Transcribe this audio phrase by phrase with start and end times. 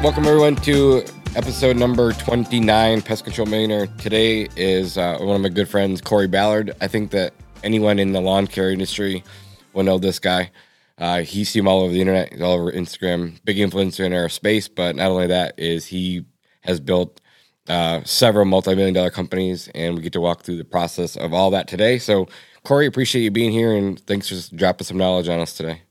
[0.00, 1.02] Welcome everyone to
[1.34, 3.88] episode number 29, Pest Control Millionaire.
[3.98, 6.72] Today is uh, one of my good friends, Kory Ballard.
[6.80, 7.34] I think that
[7.64, 9.24] anyone in the lawn care industry
[9.72, 10.52] will know this guy.
[10.98, 14.28] Uh, he see him all over the internet, all over Instagram, big influencer in our
[14.28, 14.68] space.
[14.68, 16.24] But not only that, is he
[16.60, 17.20] has built
[17.68, 21.50] uh, several multi-million dollar companies, and we get to walk through the process of all
[21.50, 21.98] that today.
[21.98, 22.28] So,
[22.62, 25.82] Kory, appreciate you being here, and thanks for dropping some knowledge on us today.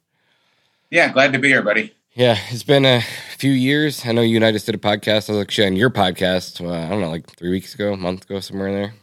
[0.90, 1.97] Yeah, glad to be here, buddy.
[2.18, 3.02] Yeah, it's been a
[3.38, 4.04] few years.
[4.04, 5.30] I know you and I just did a podcast.
[5.30, 6.60] I was actually on your podcast.
[6.60, 8.94] Uh, I don't know, like three weeks ago, a month ago, somewhere in there.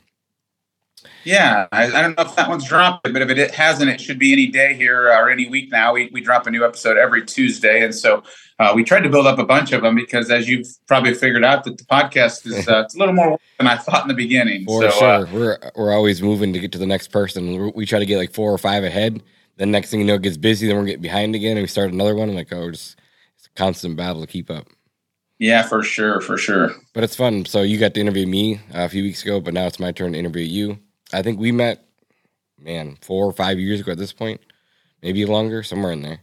[1.23, 4.19] Yeah, I, I, don't know if that one's dropped, but if it, hasn't, it should
[4.19, 5.93] be any day here or any week now.
[5.93, 8.25] We, we drop a new episode every Tuesday, and so
[8.59, 11.45] uh, we tried to build up a bunch of them because, as you've probably figured
[11.45, 14.09] out, that the podcast is uh, it's a little more work than I thought in
[14.09, 14.65] the beginning.
[14.65, 17.71] For so, uh, sure, we're we're always moving to get to the next person.
[17.77, 19.23] We try to get like four or five ahead.
[19.56, 20.67] Then next thing you know, it gets busy.
[20.67, 22.28] Then we're getting behind again, and we start another one.
[22.28, 22.97] I'm like, oh, just
[23.56, 24.66] constant battle to keep up.
[25.38, 26.74] Yeah, for sure, for sure.
[26.92, 27.44] But it's fun.
[27.44, 29.92] So you got to interview me uh, a few weeks ago, but now it's my
[29.92, 30.78] turn to interview you.
[31.12, 31.84] I think we met,
[32.58, 34.41] man, four or five years ago at this point,
[35.02, 36.20] maybe longer, somewhere in there.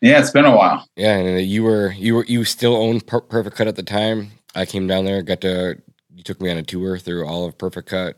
[0.00, 0.86] Yeah, it's been a while.
[0.96, 4.32] Yeah, and you were you were you still owned per- Perficut at the time.
[4.54, 5.80] I came down there, got to
[6.14, 8.14] you took me on a tour through all of Perficut.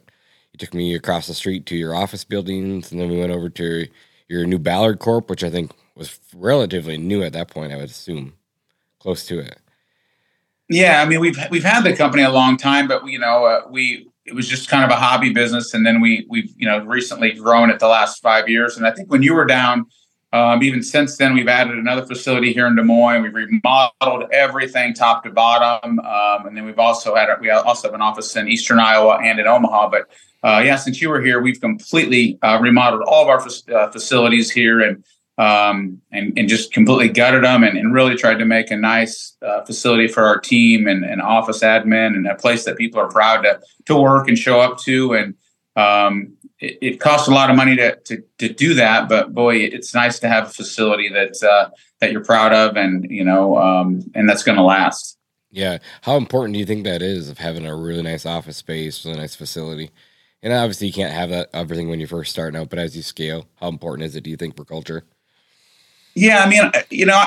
[0.52, 3.48] You took me across the street to your office buildings, and then we went over
[3.50, 3.86] to
[4.28, 5.72] your new Ballard Corp, which I think
[6.03, 7.72] was relatively new at that point.
[7.72, 8.34] I would assume,
[8.98, 9.58] close to it.
[10.69, 13.62] Yeah, I mean we've we've had the company a long time, but you know uh,
[13.70, 16.84] we it was just kind of a hobby business, and then we we've you know
[16.84, 18.77] recently grown it the last five years.
[18.77, 19.86] And I think when you were down,
[20.33, 23.23] um, even since then, we've added another facility here in Des Moines.
[23.23, 27.95] We've remodeled everything top to bottom, um, and then we've also had we also have
[27.95, 29.91] an office in Eastern Iowa and in Omaha.
[29.91, 30.08] But
[30.42, 34.51] uh, yeah, since you were here, we've completely uh, remodeled all of our uh, facilities
[34.51, 35.05] here, and
[35.39, 39.37] um, and, and just completely gutted them and, and really tried to make a nice
[39.43, 43.09] uh, facility for our team and, and office admin and a place that people are
[43.09, 45.15] proud to, to work and show up to.
[45.15, 45.35] And
[45.75, 49.57] um, it, it costs a lot of money to, to, to, do that, but boy,
[49.57, 51.70] it's nice to have a facility that, uh,
[52.01, 55.17] that you're proud of and, you know, um, and that's going to last.
[55.51, 55.79] Yeah.
[56.03, 59.14] How important do you think that is of having a really nice office space a
[59.14, 59.91] nice facility?
[60.43, 63.03] And obviously you can't have that everything when you're first start out, but as you
[63.03, 65.05] scale, how important is it, do you think, for culture?
[66.14, 67.23] Yeah, I mean, you know,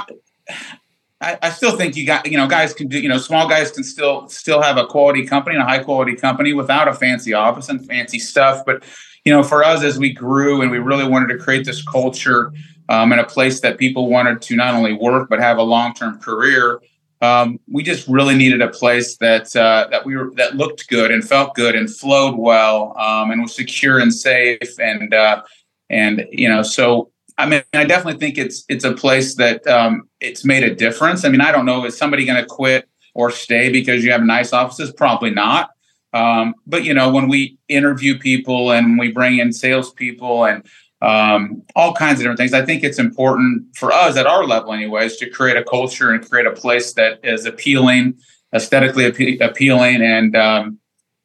[1.21, 3.71] I, I still think you got you know guys can do you know small guys
[3.71, 7.33] can still still have a quality company and a high quality company without a fancy
[7.33, 8.63] office and fancy stuff.
[8.65, 8.83] But
[9.23, 12.53] you know, for us as we grew and we really wanted to create this culture
[12.89, 15.93] um, and a place that people wanted to not only work but have a long
[15.93, 16.79] term career.
[17.21, 21.11] Um, we just really needed a place that uh, that we were that looked good
[21.11, 25.41] and felt good and flowed well um, and was secure and safe and uh,
[25.89, 30.09] and you know so I mean, I definitely think it's it's a place that um,
[30.21, 31.25] it's made a difference.
[31.25, 34.23] I mean, I don't know is somebody going to quit or stay because you have
[34.23, 34.91] nice offices?
[34.93, 35.71] Probably not.
[36.13, 40.65] Um, but you know, when we interview people and we bring in salespeople and
[41.01, 44.71] um, all kinds of different things, I think it's important for us at our level,
[44.71, 48.17] anyways, to create a culture and create a place that is appealing,
[48.53, 50.79] aesthetically appe- appealing, and um,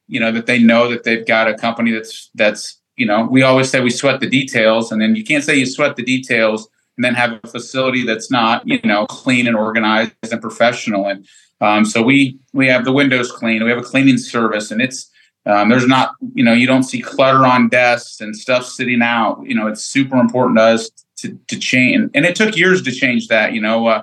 [0.09, 3.43] you know that they know that they've got a company that's that's you know, we
[3.43, 6.69] always say we sweat the details, and then you can't say you sweat the details
[6.97, 11.07] and then have a facility that's not, you know, clean and organized and professional.
[11.07, 11.27] And
[11.63, 15.11] um, so we we have the windows clean, we have a cleaning service, and it's
[15.47, 19.43] um, there's not, you know, you don't see clutter on desks and stuff sitting out.
[19.47, 20.91] You know, it's super important to us
[21.21, 23.55] to to change, and it took years to change that.
[23.55, 24.03] You know, uh,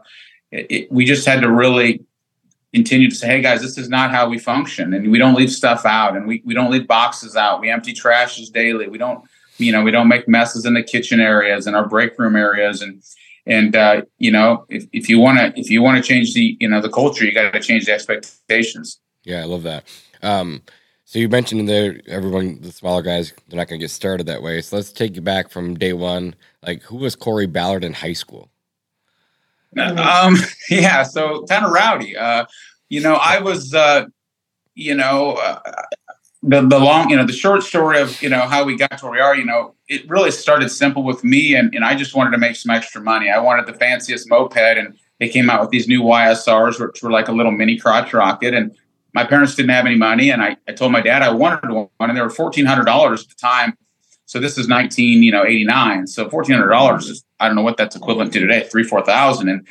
[0.51, 2.01] it, it, we just had to really
[2.73, 4.93] continue to say, hey guys, this is not how we function.
[4.93, 7.61] And we don't leave stuff out and we, we don't leave boxes out.
[7.61, 8.87] We empty trashes daily.
[8.87, 9.23] We don't,
[9.57, 12.81] you know, we don't make messes in the kitchen areas and our break room areas.
[12.81, 13.01] And,
[13.45, 16.57] and, uh, you know, if, if you want to, if you want to change the,
[16.59, 18.99] you know, the culture, you got to change the expectations.
[19.23, 19.41] Yeah.
[19.41, 19.85] I love that.
[20.21, 20.61] Um,
[21.05, 24.43] so you mentioned there, everyone, the smaller guys, they're not going to get started that
[24.43, 24.59] way.
[24.59, 26.35] So let's take you back from day one.
[26.61, 28.49] Like, who was Kory Ballard in high school?
[29.97, 30.37] Um,
[30.69, 32.17] yeah, so kind of rowdy.
[32.17, 32.45] Uh,
[32.89, 34.05] you know, I was, uh,
[34.75, 35.59] you know, uh,
[36.43, 39.05] the the long, you know, the short story of you know how we got to
[39.05, 39.35] where we are.
[39.35, 42.55] You know, it really started simple with me, and and I just wanted to make
[42.55, 43.29] some extra money.
[43.29, 47.11] I wanted the fanciest moped, and they came out with these new YSRs, which were
[47.11, 48.75] like a little mini crotch rocket, and
[49.13, 51.89] my parents didn't have any money, and I, I told my dad I wanted one,
[51.99, 53.77] and they were fourteen hundred dollars at the time.
[54.27, 56.05] So this is nineteen, you know, eighty nine.
[56.05, 59.03] So fourteen hundred dollars is I don't know what that's equivalent to today, three four
[59.03, 59.65] thousand, and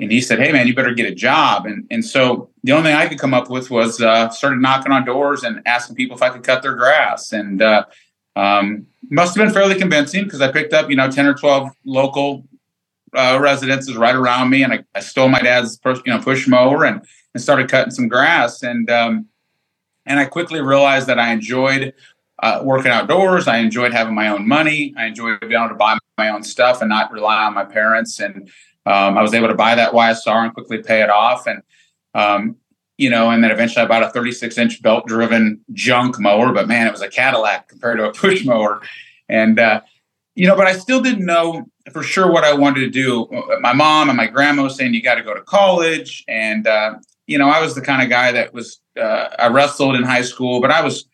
[0.00, 2.90] and he said, "Hey man, you better get a job." And and so the only
[2.90, 6.16] thing I could come up with was uh, started knocking on doors and asking people
[6.16, 7.84] if I could cut their grass, and uh,
[8.34, 11.70] um, must have been fairly convincing because I picked up you know ten or twelve
[11.84, 12.48] local
[13.14, 16.48] uh, residences right around me, and I, I stole my dad's push, you know push
[16.48, 17.00] mower and
[17.32, 18.64] and started cutting some grass.
[18.64, 19.28] And um,
[20.04, 21.94] and I quickly realized that I enjoyed
[22.42, 23.48] uh, working outdoors.
[23.48, 24.94] I enjoyed having my own money.
[24.96, 28.20] I enjoyed being able to buy my own stuff and not rely on my parents.
[28.20, 28.48] And
[28.86, 31.46] um, I was able to buy that YSR and quickly pay it off.
[31.46, 31.62] And
[32.14, 32.56] um,
[32.96, 36.68] you know, and then eventually I bought a 36 inch belt driven junk mower, but
[36.68, 38.80] man, it was a Cadillac compared to a push mower.
[39.28, 39.80] And, uh,
[40.34, 43.28] you know, but I still didn't know for sure what I wanted to do.
[43.60, 46.24] My mom and my grandma was saying, you got to go to college.
[46.28, 46.94] And, uh,
[47.26, 50.22] you know, I was the kind of guy that was, uh, I wrestled in high
[50.22, 51.04] school, but I was,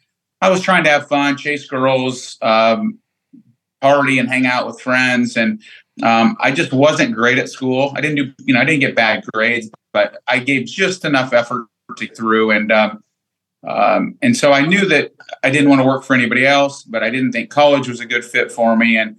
[0.41, 2.99] I was trying to have fun, chase girls, um,
[3.81, 5.37] party and hang out with friends.
[5.37, 5.63] And,
[6.03, 7.93] um, I just wasn't great at school.
[7.97, 11.33] I didn't do, you know, I didn't get bad grades, but I gave just enough
[11.33, 11.67] effort
[11.97, 12.53] to get through.
[12.53, 13.05] And, um,
[13.67, 15.13] um, and so I knew that
[15.45, 18.07] I didn't want to work for anybody else, but I didn't think college was a
[18.07, 18.97] good fit for me.
[18.97, 19.17] And,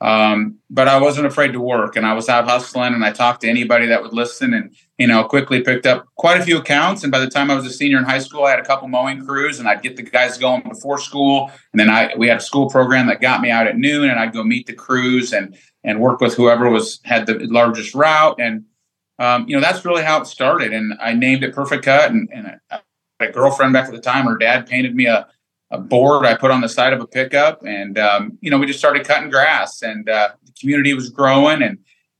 [0.00, 3.42] um, but I wasn't afraid to work and I was out hustling and I talked
[3.42, 7.02] to anybody that would listen and, you know, quickly picked up quite a few accounts.
[7.02, 8.86] And by the time I was a senior in high school, I had a couple
[8.88, 11.50] mowing crews and I'd get the guys going before school.
[11.72, 14.20] And then I, we had a school program that got me out at noon and
[14.20, 18.36] I'd go meet the crews and, and work with whoever was had the largest route.
[18.38, 18.64] And,
[19.18, 20.72] um, you know, that's really how it started.
[20.72, 22.60] And I named it Perficut and, and
[23.20, 25.26] a girlfriend back at the time, her dad painted me a,
[25.70, 28.66] a board I put on the side of a pickup, and um, you know we
[28.66, 31.78] just started cutting grass, and uh, the community was growing, and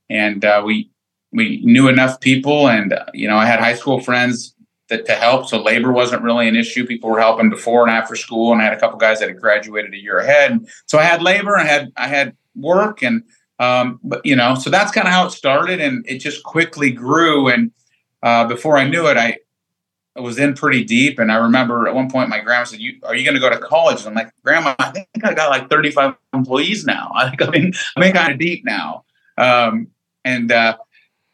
[0.09, 0.89] and uh, we
[1.35, 4.55] we knew enough people, and uh, you know I had high school friends
[4.89, 6.85] that to help, so labor wasn't really an issue.
[6.85, 9.39] People were helping before and after school, and I had a couple guys that had
[9.39, 13.23] graduated a year ahead, and so I had labor, I had I had work, and
[13.59, 16.91] um, but you know so that's kind of how it started, and it just quickly
[16.91, 17.71] grew, and
[18.23, 19.37] uh, before I knew it, I
[20.15, 21.19] was in pretty deep.
[21.19, 23.49] And I remember at one point my grandma said, "You are you going to go
[23.49, 27.11] to college?" And I'm like, "Grandma, I think I got like 35 employees now.
[27.15, 29.03] I think I'm in I'm in kind of deep now."
[29.37, 29.87] Um,
[30.23, 30.77] and uh,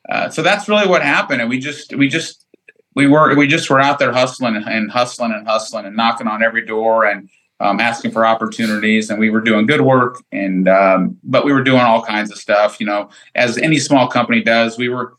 [0.09, 1.42] uh, so that's really what happened.
[1.42, 2.45] And we just we just
[2.95, 6.44] we were we just were out there hustling and hustling and hustling and knocking on
[6.44, 9.09] every door and um, asking for opportunities.
[9.09, 10.24] And we were doing good work.
[10.31, 12.80] And um, but we were doing all kinds of stuff.
[12.80, 15.13] You know, as any small company does, we were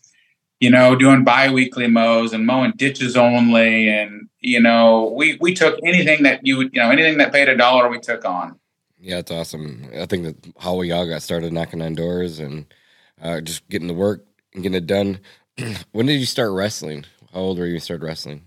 [0.62, 3.88] you know, doing biweekly mows and mowing ditches only.
[3.88, 7.49] And, you know, we, we took anything that you would, you know, anything that paid
[7.49, 8.61] a dollar, we took on.
[9.00, 9.90] Yeah, it's awesome.
[9.93, 12.73] I think that how we all got started knocking on doors and
[13.20, 15.20] uh, just getting the work and getting it done.
[15.93, 17.04] when did you start wrestling?
[17.32, 18.43] How old were you when you started wrestling?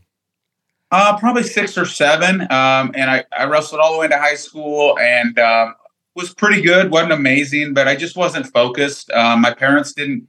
[0.91, 2.41] Uh, probably six or seven.
[2.41, 5.75] Um, and I, I wrestled all the way into high school and um,
[6.15, 6.91] was pretty good.
[6.91, 9.09] wasn't amazing, but I just wasn't focused.
[9.11, 10.27] Um, my parents didn't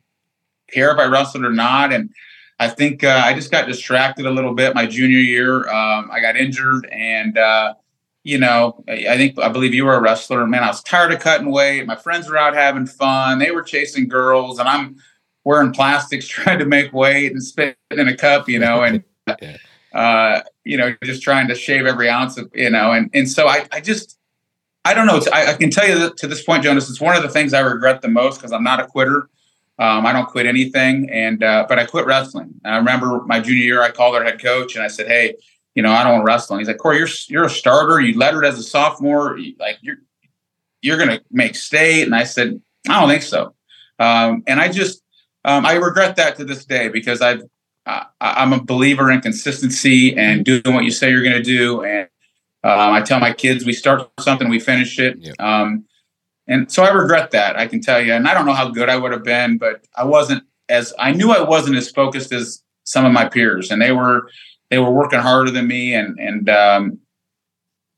[0.72, 1.92] care if I wrestled or not.
[1.92, 2.10] And
[2.58, 5.68] I think uh, I just got distracted a little bit my junior year.
[5.68, 7.74] Um, I got injured, and uh,
[8.24, 10.46] you know, I think I believe you were a wrestler.
[10.46, 11.86] Man, I was tired of cutting weight.
[11.86, 13.38] My friends were out having fun.
[13.38, 14.96] They were chasing girls, and I'm
[15.46, 19.02] wearing plastics trying to make weight and spit in a cup, you know, and
[19.94, 23.48] uh, you know, just trying to shave every ounce of, you know, and and so
[23.48, 24.18] I, I just.
[24.84, 25.20] I don't know.
[25.32, 27.52] I, I can tell you that to this point, Jonas, it's one of the things
[27.52, 29.28] I regret the most because I'm not a quitter.
[29.80, 32.54] Um, I don't quit anything, and uh, but I quit wrestling.
[32.64, 35.34] And I remember my junior year, I called our head coach and I said, "Hey,
[35.74, 38.00] you know, I don't want to wrestle." And he's like, "Kory, you're you're a starter.
[38.00, 39.36] You lettered as a sophomore.
[39.58, 39.96] like you're
[40.82, 43.56] you're going to make state." And I said, "I don't think so."
[43.98, 45.02] Um, and I just
[45.46, 47.42] um, I regret that to this day because I've
[47.86, 51.84] uh, I'm a believer in consistency and doing what you say you're going to do.
[51.84, 52.08] And
[52.64, 55.18] um, I tell my kids, we start something, we finish it.
[55.18, 55.40] Yep.
[55.40, 55.84] Um,
[56.48, 58.12] and so I regret that, I can tell you.
[58.12, 61.12] And I don't know how good I would have been, but I wasn't as I
[61.12, 64.28] knew I wasn't as focused as some of my peers, and they were
[64.70, 65.94] they were working harder than me.
[65.94, 66.98] And and um,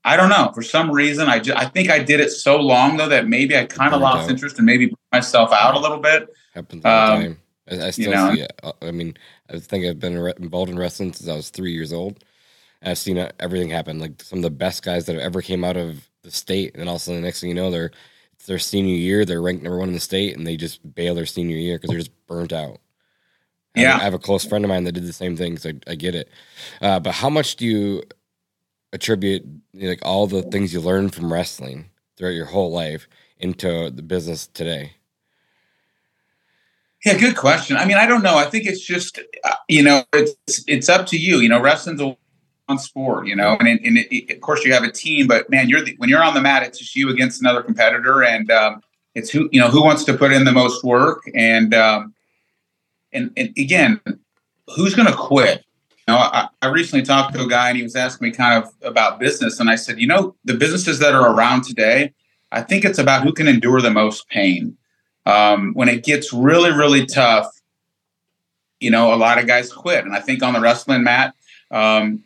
[0.05, 2.99] I don't know for some reason I just, I think I did it so long
[2.99, 6.28] though that maybe I kind of lost interest and maybe myself out a little bit.
[6.55, 7.38] Happens all um, the time.
[7.71, 8.52] I, I still you know, see it.
[8.62, 9.17] Uh, I mean,
[9.52, 12.25] I think I've been involved in wrestling since I was three years old.
[12.83, 13.99] I've seen everything happen.
[13.99, 16.88] Like some of the best guys that have ever came out of the state, and
[16.88, 17.90] also the next thing you know, they're
[18.35, 19.25] it's their senior year.
[19.25, 21.90] They're ranked number one in the state, and they just bail their senior year because
[21.90, 22.78] they're just burnt out.
[23.75, 25.93] Yeah, I have a close friend of mine that did the same thing, so I,
[25.93, 26.31] I get it.
[26.81, 28.02] Uh, but how much do you
[28.93, 34.02] attribute like all the things you learned from wrestling throughout your whole life into the
[34.02, 34.93] business today?
[37.05, 37.76] Yeah, good question.
[37.76, 38.37] I mean, I don't know.
[38.37, 41.38] I think it's just uh, you know, it's it's up to you.
[41.38, 42.17] You know, wrestling's a
[42.76, 45.69] sport, you know, and, and it, it, of course you have a team, but man,
[45.69, 48.83] you're the, when you're on the mat, it's just you against another competitor, and um,
[49.14, 52.14] it's who you know who wants to put in the most work, and um,
[53.12, 54.00] and, and again,
[54.75, 55.64] who's going to quit?
[56.07, 58.62] You know, I, I recently talked to a guy, and he was asking me kind
[58.62, 62.12] of about business, and I said, you know, the businesses that are around today,
[62.52, 64.76] I think it's about who can endure the most pain.
[65.28, 67.47] Um, when it gets really, really tough,
[68.80, 70.04] you know, a lot of guys quit.
[70.04, 71.35] And I think on the wrestling mat,
[71.70, 72.25] um,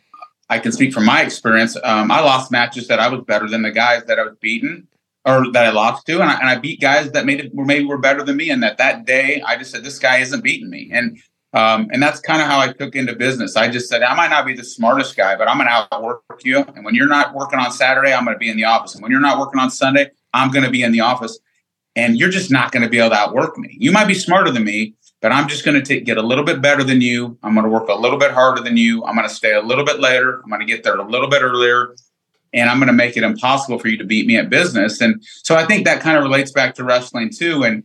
[0.49, 1.75] I can speak from my experience.
[1.83, 4.87] Um, I lost matches that I was better than the guys that I was beaten
[5.25, 7.65] or that I lost to, and I, and I beat guys that made it were
[7.65, 8.49] maybe were better than me.
[8.49, 11.17] And that that day, I just said, "This guy isn't beating me." And
[11.53, 13.55] um, and that's kind of how I took into business.
[13.55, 16.23] I just said, I might not be the smartest guy, but I'm going to outwork
[16.43, 16.65] you.
[16.75, 18.95] And when you're not working on Saturday, I'm going to be in the office.
[18.95, 21.37] And when you're not working on Sunday, I'm going to be in the office.
[21.95, 23.75] And you're just not going to be able to outwork me.
[23.79, 26.61] You might be smarter than me, but I'm just going to get a little bit
[26.61, 27.37] better than you.
[27.43, 29.03] I'm going to work a little bit harder than you.
[29.05, 30.41] I'm going to stay a little bit later.
[30.43, 31.95] I'm going to get there a little bit earlier.
[32.51, 35.01] And I'm going to make it impossible for you to beat me at business.
[35.01, 37.63] And so I think that kind of relates back to wrestling too.
[37.63, 37.83] And,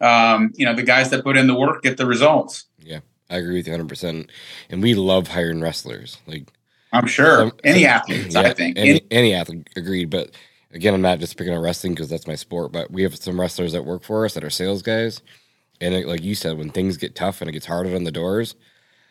[0.00, 2.66] um, you know, the guys that put in the work get the results.
[2.78, 3.00] Yeah.
[3.30, 3.88] I agree with you 100.
[3.88, 4.30] percent
[4.68, 6.18] And we love hiring wrestlers.
[6.26, 6.48] Like
[6.92, 10.10] I'm sure some, any athlete, yeah, I think any, any, any athlete agreed.
[10.10, 10.32] But
[10.72, 12.72] again, I'm not just picking on wrestling because that's my sport.
[12.72, 15.22] But we have some wrestlers that work for us that are sales guys,
[15.80, 18.12] and it, like you said, when things get tough and it gets harder on the
[18.12, 18.54] doors,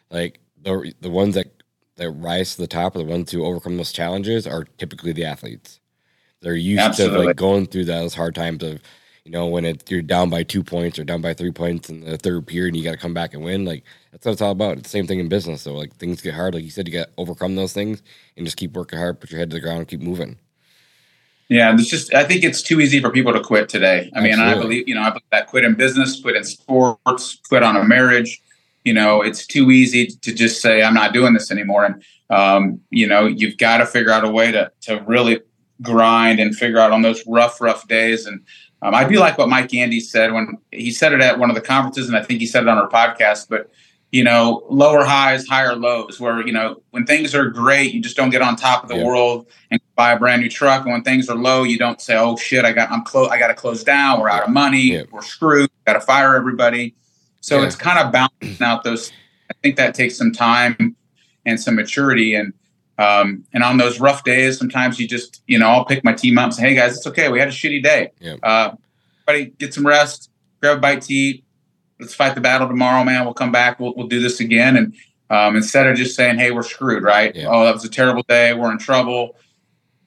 [0.10, 1.64] like the the ones that
[1.98, 5.26] that rise to the top are the ones who overcome those challenges are typically the
[5.26, 5.80] athletes.
[6.42, 7.20] They're used Absolutely.
[7.20, 8.82] to like going through those hard times of
[9.30, 12.02] you know, when it, you're down by two points or down by three points in
[12.02, 14.42] the third period and you got to come back and win, like that's what it's
[14.42, 14.80] all about.
[14.80, 15.62] It's the same thing in business.
[15.62, 18.02] So like things get hard, like you said, you got to overcome those things
[18.36, 20.40] and just keep working hard, put your head to the ground, and keep moving.
[21.50, 24.12] Yeah, it's just I think it's too easy for people to quit today.
[24.16, 24.54] I mean, Absolutely.
[24.54, 27.76] I believe you know I believe that quit in business, quit in sports, quit on
[27.76, 28.42] a marriage.
[28.86, 31.86] You know, it's too easy to just say I'm not doing this anymore.
[31.86, 35.42] And um, you know, you've got to figure out a way to to really
[35.82, 38.42] grind and figure out on those rough, rough days and
[38.82, 41.56] um, I do like what Mike Andes said when he said it at one of
[41.56, 43.50] the conferences, and I think he said it on our podcast.
[43.50, 43.70] But
[44.12, 46.20] you know, lower highs, higher lows.
[46.20, 48.98] Where you know, when things are great, you just don't get on top of the
[48.98, 49.06] yeah.
[49.06, 50.84] world and buy a brand new truck.
[50.84, 53.30] And when things are low, you don't say, "Oh shit, I got I'm close.
[53.30, 54.20] I got to close down.
[54.20, 54.94] We're out of money.
[54.94, 55.04] Yeah.
[55.12, 55.70] We're screwed.
[55.86, 56.96] Got to fire everybody."
[57.42, 57.68] So yeah.
[57.68, 59.12] it's kind of balancing out those.
[59.50, 60.96] I think that takes some time
[61.46, 62.36] and some maturity.
[62.36, 62.54] And
[62.98, 66.38] um, and on those rough days, sometimes you just, you know, I'll pick my team
[66.38, 67.30] up and say, hey guys, it's okay.
[67.30, 68.12] We had a shitty day.
[68.20, 68.40] Yep.
[68.44, 68.72] Uh,
[69.26, 71.46] everybody get some rest, grab a bite to eat.
[72.00, 73.26] Let's fight the battle tomorrow, man.
[73.26, 73.80] We'll come back.
[73.80, 74.78] We'll, we'll do this again.
[74.78, 74.96] And
[75.30, 77.36] um, instead of just saying, hey, we're screwed, right?
[77.36, 77.48] Yeah.
[77.50, 78.54] Oh, that was a terrible day.
[78.54, 79.38] We're in trouble.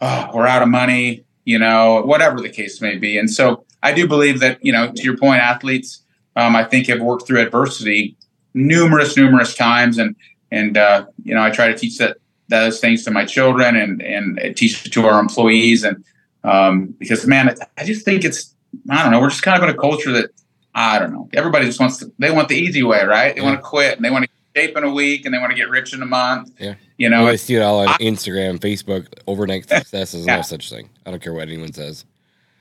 [0.01, 3.19] Oh, we're out of money, you know, whatever the case may be.
[3.19, 6.03] And so I do believe that, you know, to your point, athletes,
[6.35, 8.17] um, I think have worked through adversity
[8.55, 9.99] numerous, numerous times.
[9.99, 10.17] And,
[10.51, 12.17] and, uh, you know, I try to teach that
[12.53, 16.05] those things to my children and and teach it to our employees and
[16.45, 18.55] um, because man I just think it's
[18.91, 20.31] I don't know we're just kind of in a culture that
[20.75, 23.47] I don't know everybody just wants to they want the easy way right they yeah.
[23.47, 25.57] want to quit and they want to shape in a week and they want to
[25.57, 28.59] get rich in a month yeah you know I see it all on I, Instagram
[28.59, 30.37] Facebook overnight success is yeah.
[30.37, 32.05] no such thing I don't care what anyone says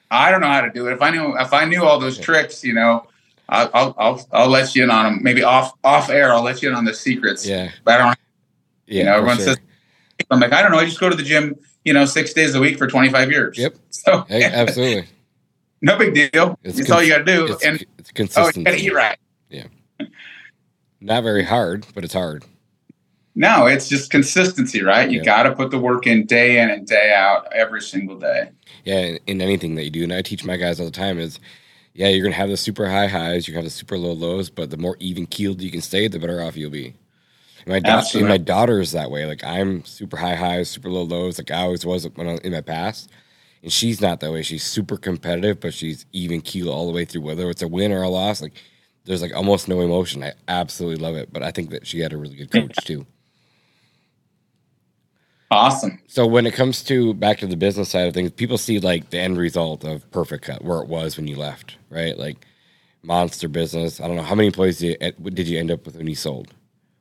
[0.10, 2.18] I don't know how to do it if I knew if I knew all those
[2.18, 2.24] yeah.
[2.24, 3.08] tricks you know
[3.50, 5.24] I'll, I'll I'll let you in on them.
[5.24, 7.46] Maybe off off air, I'll let you in on the secrets.
[7.46, 8.18] Yeah, but I don't.
[8.88, 9.46] Yeah, you know, everyone sure.
[9.48, 9.58] says
[10.30, 10.80] I'm like, I don't know.
[10.80, 13.58] I just go to the gym, you know, six days a week for 25 years.
[13.58, 13.76] Yep.
[13.90, 15.08] So hey, absolutely.
[15.82, 16.60] no big deal.
[16.64, 17.54] It's That's all you got to do.
[17.54, 18.68] It's, and it's consistent.
[18.68, 19.18] Oh, you got to eat right.
[19.50, 20.08] Yeah.
[21.00, 22.44] Not very hard, but it's hard.
[23.34, 25.10] No, it's just consistency, right?
[25.10, 28.50] You got to put the work in day in and day out every single day.
[28.84, 31.18] Yeah, in, in anything that you do, and I teach my guys all the time
[31.18, 31.40] is,
[31.94, 34.70] yeah, you're gonna have the super high highs, you have the super low lows, but
[34.70, 36.94] the more even keeled you can stay, the better off you'll be.
[37.68, 39.26] My da- my daughter is that way.
[39.26, 41.38] Like I'm super high highs, super low lows.
[41.38, 43.10] Like I always was when I, in my past,
[43.64, 44.42] and she's not that way.
[44.42, 47.22] She's super competitive, but she's even keel all the way through.
[47.22, 48.54] Whether it's a win or a loss, like
[49.06, 50.24] there's like almost no emotion.
[50.24, 51.32] I absolutely love it.
[51.32, 53.06] But I think that she had a really good coach too.
[55.52, 56.00] Awesome.
[56.08, 59.10] So when it comes to back to the business side of things, people see like
[59.10, 62.18] the end result of Perficut, where it was when you left, right?
[62.18, 62.38] Like
[63.04, 64.00] monster business.
[64.00, 66.16] I don't know how many employees did you, did you end up with when you
[66.16, 66.54] sold.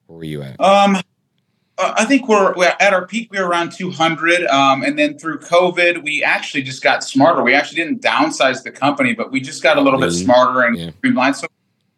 [0.07, 0.61] Where were you at?
[0.61, 1.00] Um,
[1.82, 3.30] I think we're, we're, at our peak.
[3.30, 7.42] We were around 200, um, and then through COVID, we actually just got smarter.
[7.42, 10.76] We actually didn't downsize the company, but we just got a little bit smarter and
[10.76, 10.90] yeah.
[10.99, 11.37] streamlined.
[11.37, 11.46] So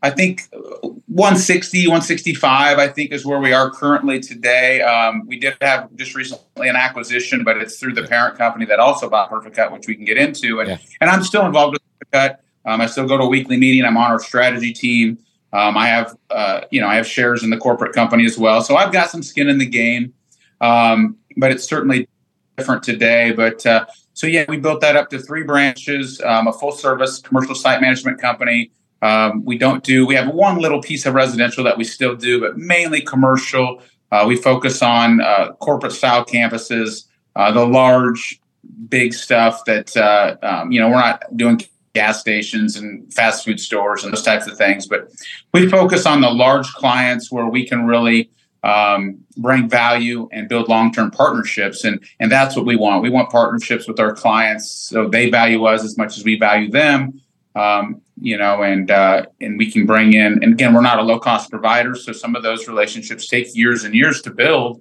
[0.03, 4.83] I think 160, 165, I think is where we are currently today.
[4.83, 8.81] Um, we did have just recently an acquisition, but it's through the parent company that
[8.81, 10.61] also bought Perficut, which we can get into.
[10.61, 10.79] And, yeah.
[11.01, 12.39] and I'm still involved with Perficut.
[12.65, 13.85] Um, I still go to a weekly meeting.
[13.85, 15.19] I'm on our strategy team.
[15.53, 18.63] Um, I have, uh, you know, I have shares in the corporate company as well,
[18.63, 20.15] so I've got some skin in the game.
[20.61, 22.09] Um, but it's certainly
[22.57, 23.33] different today.
[23.33, 27.19] But uh, so yeah, we built that up to three branches, um, a full service
[27.19, 28.71] commercial site management company.
[29.03, 30.07] Um, we don't do.
[30.07, 33.83] We have one little piece of residential that we still do, but mainly commercial.
[34.13, 38.41] Uh, we focus on uh, corporate style campuses, uh, the large,
[38.89, 41.61] big stuff that uh, um, you know we're not doing
[41.95, 44.87] gas stations and fast food stores and those types of things.
[44.87, 45.11] But
[45.53, 48.31] we focus on the large clients where we can really
[48.63, 53.03] um, bring value and build long-term partnerships, and and that's what we want.
[53.03, 56.71] We want partnerships with our clients so they value us as much as we value
[56.71, 57.21] them.
[57.55, 60.43] Um, you know, and uh, and we can bring in.
[60.43, 63.95] And again, we're not a low-cost provider, so some of those relationships take years and
[63.95, 64.81] years to build.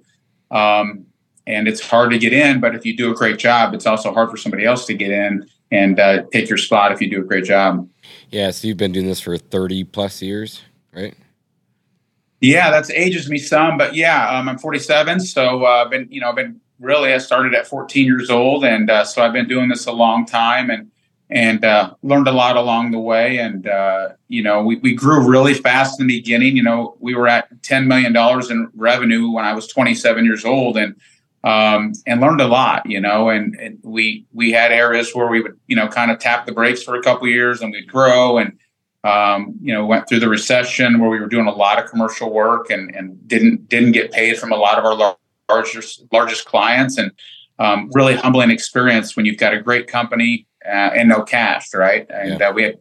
[0.50, 1.06] Um,
[1.46, 4.12] and it's hard to get in, but if you do a great job, it's also
[4.12, 7.20] hard for somebody else to get in and uh, take your spot if you do
[7.20, 7.88] a great job.
[8.30, 11.14] Yeah, so you've been doing this for 30 plus years, right?
[12.40, 16.20] Yeah, that's ages me some, but yeah, um, I'm 47, so I've uh, been, you
[16.20, 19.48] know, I've been really I started at 14 years old, and uh, so I've been
[19.48, 20.90] doing this a long time, and
[21.30, 23.38] and uh, learned a lot along the way.
[23.38, 26.56] And uh, you know, we, we grew really fast in the beginning.
[26.56, 30.44] You know, we were at 10 million dollars in revenue when I was 27 years
[30.44, 30.94] old, and
[31.44, 35.40] um, and learned a lot, you know, and, and, we we had areas where we
[35.40, 38.38] would, you know, kind of tap the brakes for a couple years and we'd grow
[38.38, 38.56] and
[39.04, 42.32] um, you know, went through the recession where we were doing a lot of commercial
[42.32, 45.16] work and, and didn't didn't get paid from a lot of our
[45.48, 47.10] largest largest clients and
[47.58, 52.06] um, really humbling experience when you've got a great company uh, and no cash, right?
[52.10, 52.48] And yeah.
[52.48, 52.78] uh, we had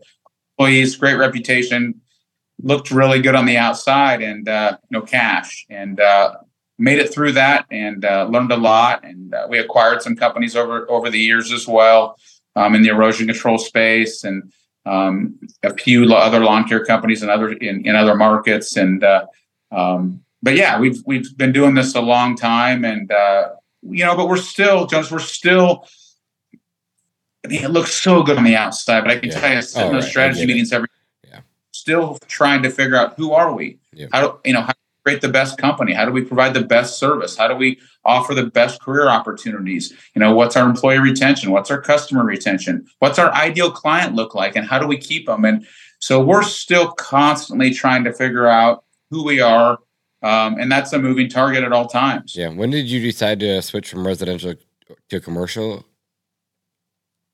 [0.57, 1.99] employees, great reputation,
[2.61, 5.65] looked really good on the outside, and uh, no cash.
[5.69, 6.35] And uh,
[6.81, 9.03] made it through that and uh, learned a lot.
[9.03, 12.17] And uh, we acquired some companies over over the years as well
[12.55, 14.51] um, in the erosion control space and
[14.85, 18.75] um, a few other lawn care companies in other in, in other markets.
[18.75, 19.27] And uh,
[19.71, 23.49] um, but yeah, we've we've been doing this a long time, and uh,
[23.83, 25.11] you know, but we're still Jonas.
[25.11, 25.87] We're still.
[27.43, 29.39] I mean, it looks so good on the outside, but I can yeah.
[29.39, 30.87] tell you, sitting in those strategy meetings every,
[31.27, 31.39] yeah.
[31.71, 33.79] still trying to figure out who are we?
[33.93, 34.07] Yeah.
[34.11, 34.61] How do you know?
[34.61, 34.73] How
[35.03, 35.93] create the best company?
[35.93, 37.37] How do we provide the best service?
[37.37, 39.93] How do we offer the best career opportunities?
[40.15, 41.51] You know, what's our employee retention?
[41.51, 42.85] What's our customer retention?
[42.99, 44.55] What's our ideal client look like?
[44.55, 45.45] And how do we keep them?
[45.45, 45.65] And
[45.99, 49.79] so we're still constantly trying to figure out who we are.
[50.23, 52.35] Um, and that's a moving target at all times.
[52.35, 52.49] Yeah.
[52.49, 54.53] When did you decide to switch from residential
[55.09, 55.85] to commercial?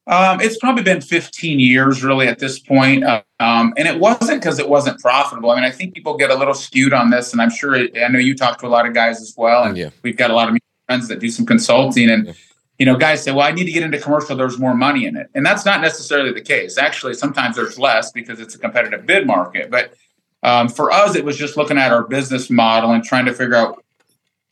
[0.08, 3.04] Um, it's probably been 15 years really at this point.
[3.04, 5.52] Um, and it wasn't because it wasn't profitable.
[5.52, 7.98] I mean, I think people get a little skewed on this, and I'm sure it,
[7.98, 9.90] I know you talk to a lot of guys as well, and yeah.
[10.04, 12.34] we've got a lot of friends that do some consulting, and yeah.
[12.80, 14.36] you know, guys say, "Well, I need to get into commercial.
[14.38, 16.78] There's more money in it," and that's not necessarily the case.
[16.78, 19.70] Actually, sometimes there's less because it's a competitive bid market.
[19.70, 19.94] But
[20.42, 23.56] um, for us, it was just looking at our business model and trying to figure
[23.56, 23.84] out,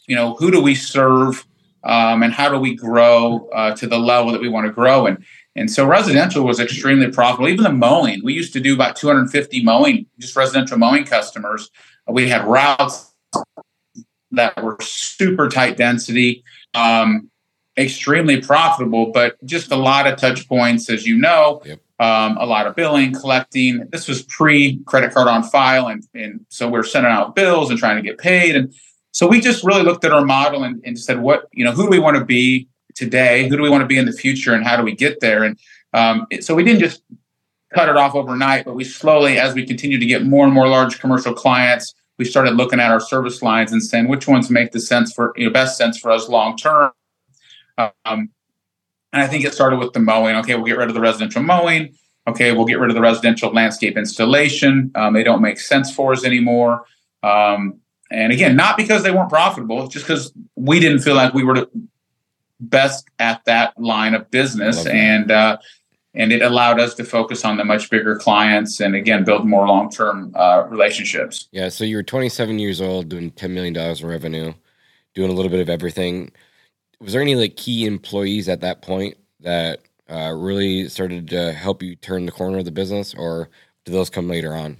[0.05, 1.45] you know, who do we serve.
[1.83, 5.05] Um, and how do we grow uh, to the level that we want to grow?
[5.05, 5.23] And
[5.55, 7.47] and so residential was extremely profitable.
[7.47, 11.71] Even the mowing, we used to do about 250 mowing, just residential mowing customers.
[12.07, 13.13] We had routes
[14.31, 17.29] that were super tight density, um,
[17.77, 21.79] extremely profitable, but just a lot of touch points, as you know, yep.
[21.99, 23.87] um, a lot of billing, collecting.
[23.91, 25.87] This was pre credit card on file.
[25.87, 28.57] And, and so we are sending out bills and trying to get paid.
[28.57, 28.73] And
[29.11, 31.83] so we just really looked at our model and, and said, what, you know, who
[31.83, 32.67] do we want to be?
[32.95, 33.47] Today?
[33.47, 35.43] Who do we want to be in the future, and how do we get there?
[35.43, 35.59] And
[35.93, 37.03] um, so we didn't just
[37.73, 40.67] cut it off overnight, but we slowly, as we continue to get more and more
[40.67, 44.71] large commercial clients, we started looking at our service lines and saying which ones make
[44.71, 46.91] the sense for you know best sense for us long term.
[47.77, 48.29] Um,
[49.13, 50.35] and I think it started with the mowing.
[50.37, 51.93] Okay, we'll get rid of the residential mowing.
[52.27, 54.91] Okay, we'll get rid of the residential landscape installation.
[54.95, 56.85] Um, they don't make sense for us anymore.
[57.21, 57.79] Um,
[58.11, 61.67] and again, not because they weren't profitable, just because we didn't feel like we were
[62.59, 64.85] best at that line of business.
[64.85, 65.57] And uh,
[66.15, 69.67] and it allowed us to focus on the much bigger clients and again build more
[69.67, 71.47] long-term uh, relationships.
[71.51, 74.53] Yeah so you were 27 years old doing 10 million dollars in revenue
[75.13, 76.31] doing a little bit of everything.
[76.99, 81.83] Was there any like key employees at that point that uh, really started to help
[81.83, 83.49] you turn the corner of the business or
[83.83, 84.77] did those come later on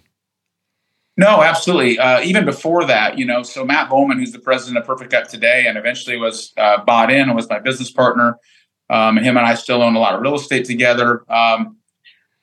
[1.17, 1.97] no, absolutely.
[1.97, 5.65] Uh, even before that, you know, so Matt Bowman, who's the president of Perficut today,
[5.67, 8.38] and eventually was uh, bought in and was my business partner.
[8.89, 11.23] Um, him and I still own a lot of real estate together.
[11.32, 11.78] Um,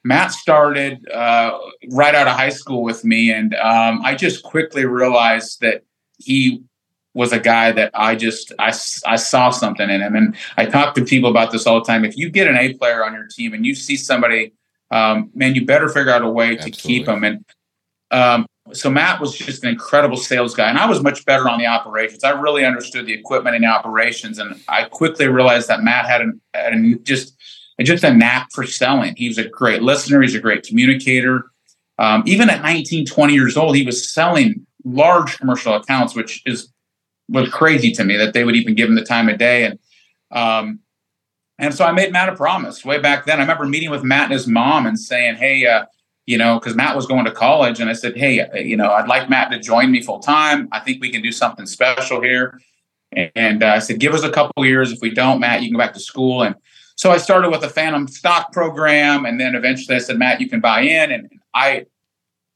[0.05, 1.57] Matt started uh,
[1.91, 5.85] right out of high school with me, and um, I just quickly realized that
[6.19, 6.63] he
[7.15, 8.73] was a guy that I just I,
[9.07, 12.05] I saw something in him, and I talk to people about this all the time.
[12.05, 14.55] If you get an A player on your team and you see somebody,
[14.91, 16.73] um, man, you better figure out a way Absolutely.
[16.73, 17.23] to keep them.
[17.23, 17.45] And
[18.13, 21.59] um, so Matt was just an incredible sales guy, and I was much better on
[21.59, 22.23] the operations.
[22.23, 26.21] I really understood the equipment and the operations, and I quickly realized that Matt had,
[26.21, 27.37] an, had just
[27.81, 29.17] just a knack for selling.
[29.17, 30.23] He was a great listener.
[30.23, 31.47] He's a great communicator.
[31.99, 36.73] Um, even at 19, 20 years old, he was selling large commercial accounts, which is
[37.29, 39.65] was crazy to me that they would even give him the time of day.
[39.65, 39.79] And
[40.31, 40.81] um,
[41.59, 43.39] And so I made Matt a promise way back then.
[43.39, 45.87] I remember meeting with Matt and his mom and saying, "Hey, uh,
[46.27, 48.91] you know, because Matt was going to college, and I said, "Hey, uh, you know,
[48.91, 50.69] I'd like Matt to join me full time.
[50.73, 52.61] I think we can do something special here."
[53.35, 54.93] And uh, I said, "Give us a couple years.
[54.93, 56.55] If we don't, Matt, you can go back to school." And
[56.97, 60.49] so I started with a phantom stock program, and then eventually I said, "Matt, you
[60.49, 61.87] can buy in." And I,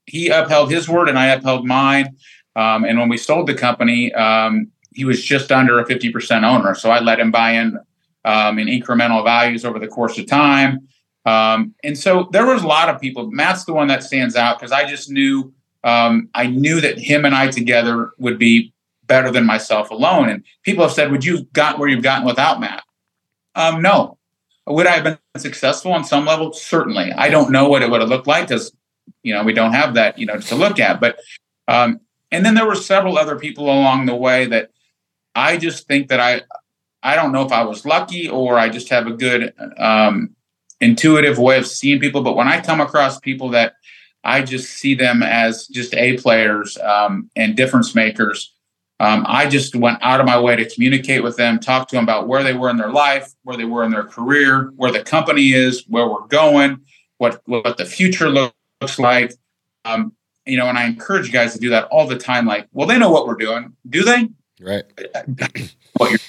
[0.07, 2.17] he upheld his word, and I upheld mine.
[2.55, 6.45] Um, and when we sold the company, um, he was just under a fifty percent
[6.45, 7.79] owner, so I let him buy in
[8.25, 10.89] um, in incremental values over the course of time.
[11.27, 13.31] Um, and so there was a lot of people.
[13.31, 15.53] Matt's the one that stands out because I just knew
[15.85, 18.73] um, I knew that him and I together would be
[19.07, 20.29] better than myself alone.
[20.29, 22.85] And people have said, "Would you gotten where you've gotten without Matt?"
[23.55, 24.19] Um, no.
[24.69, 26.53] Would I have been successful on some level?
[26.53, 27.13] Certainly.
[27.13, 28.73] I don't know what it would have looked like because
[29.23, 31.01] you know we don't have that you know to look at.
[31.01, 31.19] But
[31.67, 34.71] um, and then there were several other people along the way that
[35.35, 36.43] I just think that I
[37.03, 40.36] I don't know if I was lucky or I just have a good um,
[40.81, 42.23] intuitive way of seeing people.
[42.23, 43.75] But when I come across people that
[44.25, 48.53] I just see them as just A players um, and difference makers,
[48.99, 52.05] um, I just went out of my way to communicate with them, talk to them
[52.05, 55.03] about where they were in their life, where they were in their career, where the
[55.03, 56.81] company is, where we're going,
[57.19, 59.35] what what the future looks like.
[59.85, 60.13] Um,
[60.47, 62.47] you know, and I encourage you guys to do that all the time.
[62.47, 64.29] Like, well, they know what we're doing, do they?
[64.61, 64.85] Right.
[65.99, 66.21] what you're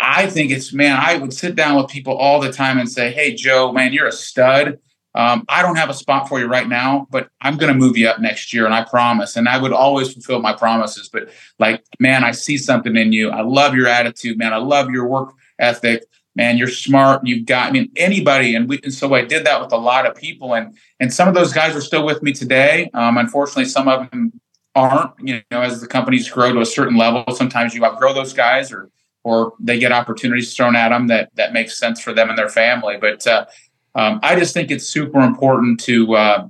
[0.00, 0.98] I, think it's man.
[1.00, 4.06] I would sit down with people all the time and say, "Hey, Joe, man, you're
[4.06, 4.78] a stud.
[5.14, 7.96] Um, I don't have a spot for you right now, but I'm going to move
[7.96, 11.08] you up next year, and I promise." And I would always fulfill my promises.
[11.08, 13.30] But like, man, I see something in you.
[13.30, 14.52] I love your attitude, man.
[14.52, 16.04] I love your work ethic,
[16.34, 16.58] man.
[16.58, 17.26] You're smart.
[17.26, 17.68] You've got.
[17.68, 18.80] I mean, anybody, and we.
[18.82, 21.52] And so I did that with a lot of people, and and some of those
[21.52, 22.90] guys are still with me today.
[22.94, 24.32] Um, unfortunately, some of them
[24.74, 25.12] aren't.
[25.20, 28.72] You know, as the companies grow to a certain level, sometimes you outgrow those guys,
[28.72, 28.90] or
[29.24, 32.48] or they get opportunities thrown at them that that makes sense for them and their
[32.48, 32.96] family.
[33.00, 33.46] But uh,
[33.94, 36.48] um, I just think it's super important to uh,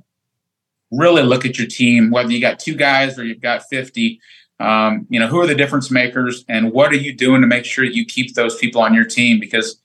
[0.91, 4.19] really look at your team, whether you got two guys or you've got fifty.
[4.59, 7.65] Um, you know, who are the difference makers, and what are you doing to make
[7.65, 9.39] sure you keep those people on your team?
[9.39, 9.81] Because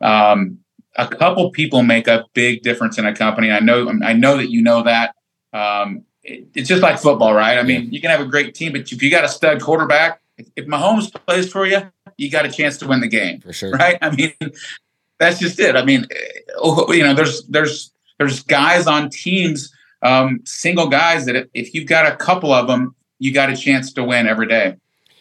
[0.00, 0.58] um,
[0.96, 3.50] a couple people make a big difference in a company.
[3.50, 5.14] I know, I know that you know that.
[5.52, 7.58] Um, it, it's just like football, right?
[7.58, 10.20] I mean, you can have a great team, but if you got a stud quarterback,
[10.36, 13.40] if, if Mahomes plays for you, you got a chance to win the game.
[13.40, 13.72] For sure.
[13.72, 13.98] Right?
[14.02, 14.32] I mean,
[15.18, 15.76] that's just it.
[15.76, 16.06] I mean,
[16.56, 19.72] oh, you know, there's there's there's guys on teams,
[20.02, 23.92] um, single guys that if you've got a couple of them, you got a chance
[23.94, 24.76] to win every day.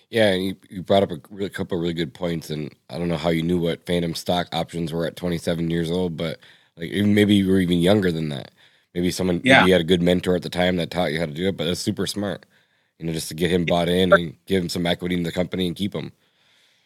[0.10, 3.08] Yeah, you, you brought up a really, couple of really good points, and I don't
[3.08, 6.40] know how you knew what phantom stock options were at 27 years old, but
[6.76, 8.52] like maybe you were even younger than that.
[8.94, 9.60] Maybe someone, yeah.
[9.60, 11.48] maybe you had a good mentor at the time that taught you how to do
[11.48, 12.46] it, but it's super smart,
[13.00, 15.32] you know, just to get him bought in and give him some equity in the
[15.32, 16.12] company and keep him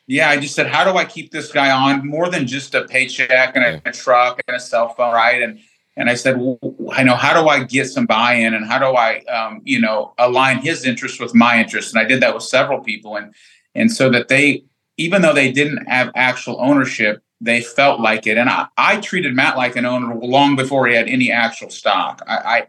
[0.07, 2.85] yeah, I just said, how do I keep this guy on more than just a
[2.85, 5.41] paycheck and a, a truck and a cell phone, right?
[5.41, 5.59] And
[5.97, 6.59] and I said, well,
[6.91, 10.13] I know how do I get some buy-in and how do I, um, you know,
[10.17, 11.93] align his interests with my interests?
[11.93, 13.33] And I did that with several people, and
[13.73, 14.65] and so that they,
[14.97, 18.37] even though they didn't have actual ownership, they felt like it.
[18.37, 22.21] And I, I treated Matt like an owner long before he had any actual stock.
[22.27, 22.67] I, I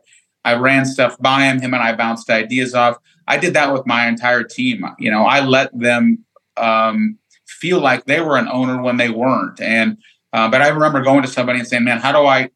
[0.53, 1.61] I ran stuff by him.
[1.61, 2.97] Him and I bounced ideas off.
[3.27, 4.87] I did that with my entire team.
[4.99, 6.25] You know, I let them
[6.57, 7.19] um,
[7.61, 9.61] feel like they were an owner when they weren't.
[9.61, 9.99] And
[10.33, 12.51] uh, but I remember going to somebody and saying, "Man, how do I,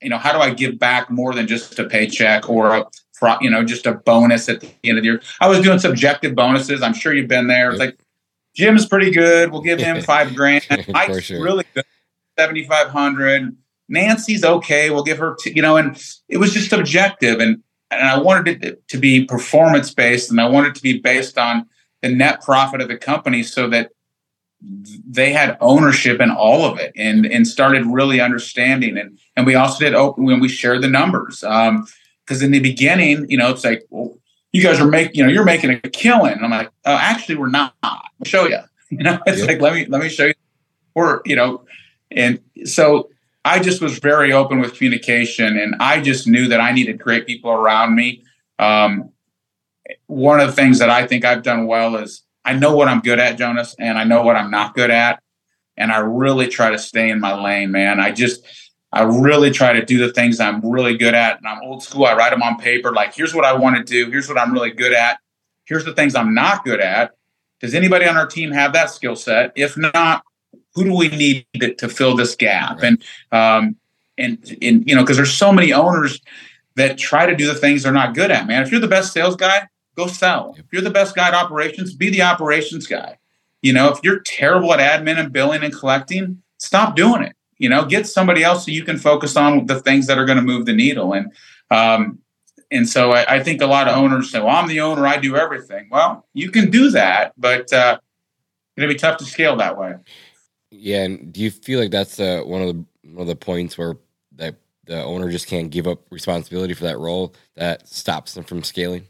[0.00, 2.86] you know, how do I give back more than just a paycheck or a,
[3.40, 6.34] you know, just a bonus at the end of the year?" I was doing subjective
[6.34, 6.82] bonuses.
[6.82, 7.70] I'm sure you've been there.
[7.70, 7.98] It's like
[8.54, 9.50] Jim's pretty good.
[9.50, 10.64] We'll give him five grand.
[10.88, 11.42] Mike's sure.
[11.42, 11.84] really good,
[12.38, 13.56] seventy five hundred.
[13.88, 14.88] Nancy's okay.
[14.90, 18.64] We'll give her, t- you know, and it was just objective, and and I wanted
[18.64, 21.66] it to be performance based, and I wanted it to be based on
[22.02, 23.90] the net profit of the company, so that
[25.06, 28.96] they had ownership in all of it and and started really understanding.
[28.96, 31.86] And and we also did open when we shared the numbers um
[32.24, 34.16] because in the beginning you know it's like well
[34.52, 36.32] you guys are making you know you're making a killing.
[36.32, 37.74] And i'm like oh actually we're not.
[37.82, 38.58] I'll show you
[38.90, 39.48] you know it's yep.
[39.48, 40.34] like let me let me show you.
[40.94, 41.64] We're you know
[42.10, 43.10] and so
[43.44, 47.26] i just was very open with communication and i just knew that i needed great
[47.26, 48.24] people around me.
[48.58, 49.10] Um
[50.06, 53.00] one of the things that i think i've done well is I know what I'm
[53.00, 55.22] good at, Jonas, and I know what I'm not good at.
[55.76, 57.98] And I really try to stay in my lane, man.
[57.98, 58.44] I just,
[58.92, 61.38] I really try to do the things I'm really good at.
[61.38, 62.04] And I'm old school.
[62.04, 62.92] I write them on paper.
[62.92, 64.10] Like, here's what I want to do.
[64.10, 65.18] Here's what I'm really good at.
[65.64, 67.12] Here's the things I'm not good at.
[67.60, 69.52] Does anybody on our team have that skill set?
[69.56, 70.22] If not,
[70.74, 71.46] who do we need
[71.78, 72.82] to, fill this gap?
[72.82, 72.84] Right.
[72.84, 73.76] And, um,
[74.18, 76.20] and, and, you know, because there's so many owners
[76.76, 78.62] that try to do the things they're not good at, man.
[78.62, 80.54] If you're the best sales guy, go sell.
[80.58, 83.18] If you're the best guy at operations, be the operations guy.
[83.62, 87.34] You know, if you're terrible at admin and billing and collecting, stop doing it.
[87.58, 90.36] You know, get somebody else so you can focus on the things that are going
[90.36, 91.12] to move the needle.
[91.12, 91.32] And
[91.70, 92.18] um,
[92.70, 95.16] and so I, I, think a lot of owners say, "Well, I'm the owner; I
[95.16, 97.98] do everything." Well, you can do that, but uh,
[98.76, 99.94] it'll be tough to scale that way.
[100.70, 103.78] Yeah, and do you feel like that's uh, one of the one of the points
[103.78, 103.96] where
[104.36, 108.62] that the owner just can't give up responsibility for that role that stops them from
[108.62, 109.06] scaling?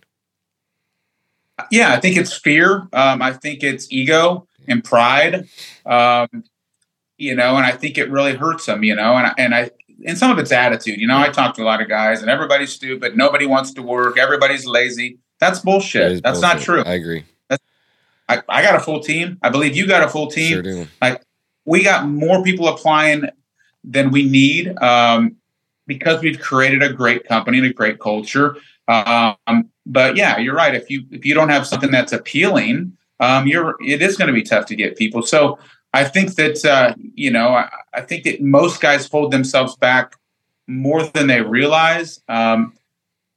[1.70, 2.88] Yeah, I think it's fear.
[2.92, 5.48] Um, I think it's ego and pride.
[5.86, 6.44] Um,
[7.16, 8.82] you know, and I think it really hurts them.
[8.82, 9.70] You know, and I, and I
[10.06, 11.00] and some of it's attitude.
[11.00, 13.16] You know, I talk to a lot of guys, and everybody's stupid.
[13.16, 14.18] Nobody wants to work.
[14.18, 15.18] Everybody's lazy.
[15.38, 16.22] That's bullshit.
[16.22, 16.56] That That's bullshit.
[16.56, 16.82] not true.
[16.84, 17.24] I agree.
[18.28, 19.38] I, I got a full team.
[19.42, 20.50] I believe you got a full team.
[20.50, 20.86] Sure do.
[21.02, 21.22] Like
[21.64, 23.24] we got more people applying
[23.82, 25.36] than we need um,
[25.86, 28.56] because we've created a great company and a great culture.
[28.88, 30.74] Um, but yeah, you're right.
[30.74, 34.34] If you if you don't have something that's appealing, um, you're it is going to
[34.34, 35.22] be tough to get people.
[35.22, 35.58] So
[35.92, 40.16] I think that uh, you know I, I, think that most guys hold themselves back
[40.66, 42.72] more than they realize, um,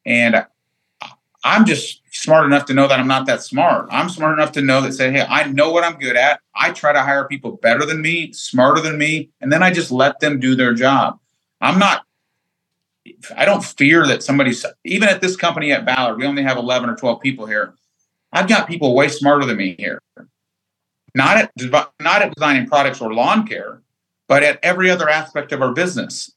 [0.06, 0.46] and
[1.44, 3.88] I'm just smart enough to know that I'm not that smart.
[3.92, 6.42] I'm smart enough to know that say, hey, I know what I'm good at.
[6.56, 9.92] I try to hire people better than me, smarter than me, and then I just
[9.92, 11.20] let them do their job.
[11.62, 12.07] I'm not
[13.36, 16.90] I don't fear that somebody's even at this company at Ballard, we only have 11
[16.90, 17.76] or 12 people here.
[18.32, 20.02] I've got people way smarter than me here.
[21.16, 21.52] Not at
[22.02, 23.82] not at designing products or lawn care,
[24.28, 26.32] but at every other aspect of our business.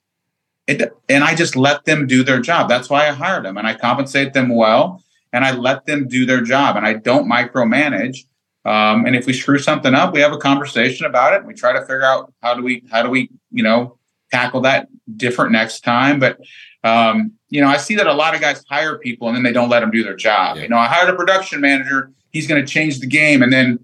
[0.66, 2.68] It, and I just let them do their job.
[2.68, 5.02] That's why I hired them and I compensate them well
[5.32, 8.24] and I let them do their job and I don't micromanage.
[8.64, 11.44] Um, and if we screw something up, we have a conversation about it.
[11.44, 13.98] We try to figure out how do we how do we you know
[14.30, 16.18] tackle that different next time.
[16.18, 16.40] But
[16.84, 19.52] um, you know, I see that a lot of guys hire people and then they
[19.52, 20.56] don't let them do their job.
[20.56, 20.62] Yeah.
[20.62, 22.12] You know, I hired a production manager.
[22.30, 23.80] He's going to change the game, and then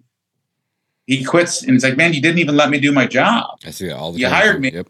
[1.07, 1.63] he quits.
[1.63, 3.59] And it's like, man, you didn't even let me do my job.
[3.67, 4.33] I see that all the you time.
[4.33, 4.71] You hired me.
[4.73, 4.89] Yep.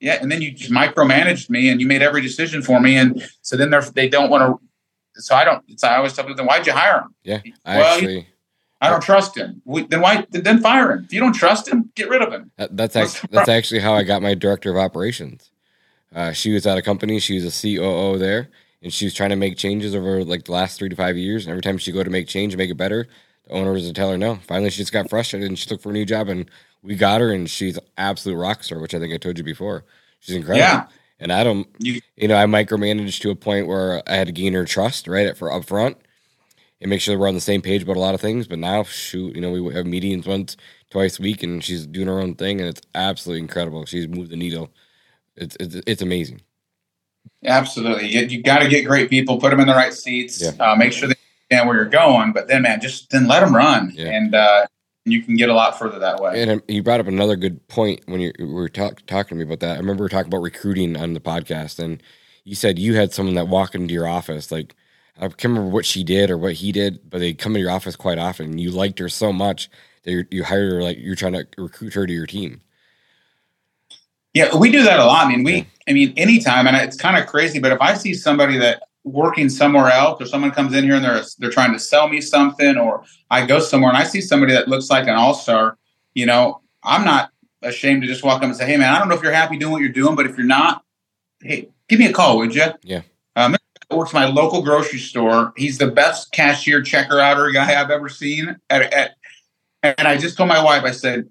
[0.00, 3.22] Yeah, and then you just micromanaged me, and you made every decision for me, and
[3.42, 5.20] so then they're they don't want to.
[5.20, 5.62] So I don't.
[5.68, 7.14] It's I always tell them, why'd you hire him?
[7.22, 8.28] Yeah, I well, actually.
[8.80, 9.60] I don't trust him.
[9.64, 10.26] We, then why?
[10.30, 11.04] Then fire him.
[11.04, 12.50] If you don't trust him, get rid of him.
[12.56, 15.50] That, that's actually, that's actually how I got my director of operations.
[16.14, 17.20] Uh, she was at a company.
[17.20, 18.48] She was a COO there,
[18.82, 21.44] and she was trying to make changes over like the last three to five years.
[21.44, 23.06] And every time she go to make change and make it better,
[23.46, 24.36] the owner was to tell her no.
[24.46, 26.50] Finally, she just got frustrated and she looked for a new job, and
[26.82, 29.84] we got her, and she's absolute rock star, which I think I told you before.
[30.20, 30.60] She's incredible.
[30.60, 30.86] Yeah.
[31.22, 34.32] And I don't, you, you know, I micromanaged to a point where I had to
[34.32, 35.96] gain her trust right at for upfront
[36.80, 38.46] and make sure we're on the same page about a lot of things.
[38.46, 40.56] But now, shoot, you know, we have meetings once,
[40.90, 43.84] twice a week, and she's doing her own thing, and it's absolutely incredible.
[43.86, 44.70] She's moved the needle.
[45.36, 46.40] It's it's, it's amazing.
[47.44, 50.50] Absolutely, you, you got to get great people, put them in the right seats, yeah.
[50.58, 51.14] uh, make sure they
[51.50, 52.32] understand where you're going.
[52.32, 54.08] But then, man, just then let them run, yeah.
[54.08, 54.66] and uh,
[55.04, 56.42] you can get a lot further that way.
[56.42, 59.44] And um, you brought up another good point when you were talk, talking to me
[59.44, 59.76] about that.
[59.76, 62.02] I remember we were talking about recruiting on the podcast, and
[62.44, 64.74] you said you had someone that walked into your office like
[65.20, 67.70] I can't remember what she did or what he did, but they come to your
[67.70, 68.56] office quite often.
[68.56, 69.68] You liked her so much
[70.04, 72.62] that you hired her, like you're trying to recruit her to your team.
[74.32, 75.26] Yeah, we do that a lot.
[75.26, 75.66] I mean, we.
[75.88, 79.48] I mean, anytime, and it's kind of crazy, but if I see somebody that working
[79.48, 82.78] somewhere else, or someone comes in here and they're they're trying to sell me something,
[82.78, 85.76] or I go somewhere and I see somebody that looks like an all star,
[86.14, 87.30] you know, I'm not
[87.62, 89.58] ashamed to just walk up and say, "Hey, man, I don't know if you're happy
[89.58, 90.84] doing what you're doing, but if you're not,
[91.42, 93.02] hey, give me a call, would you?" Yeah.
[93.36, 93.56] Um,
[93.96, 95.52] works my local grocery store.
[95.56, 98.56] He's the best cashier checker outer guy I've ever seen.
[98.68, 99.16] At, at,
[99.82, 101.28] and I just told my wife, I said,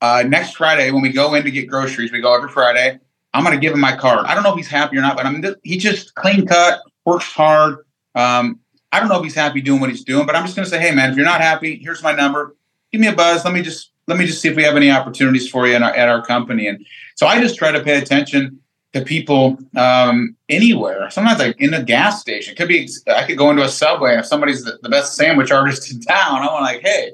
[0.00, 2.98] uh, next Friday when we go in to get groceries, we go every Friday.
[3.32, 4.26] I'm going to give him my card.
[4.26, 7.26] I don't know if he's happy or not, but I'm he just clean cut, works
[7.26, 7.78] hard.
[8.14, 8.60] Um,
[8.92, 10.70] I don't know if he's happy doing what he's doing, but I'm just going to
[10.70, 12.56] say, hey man, if you're not happy, here's my number.
[12.92, 13.44] Give me a buzz.
[13.44, 15.94] Let me just let me just see if we have any opportunities for you our,
[15.94, 16.68] at our company.
[16.68, 18.60] And so I just try to pay attention
[18.92, 21.10] to people um, anywhere.
[21.10, 22.52] Sometimes like in a gas station.
[22.52, 25.50] It could be I could go into a subway if somebody's the, the best sandwich
[25.50, 26.42] artist in town.
[26.42, 27.12] I'm like, hey,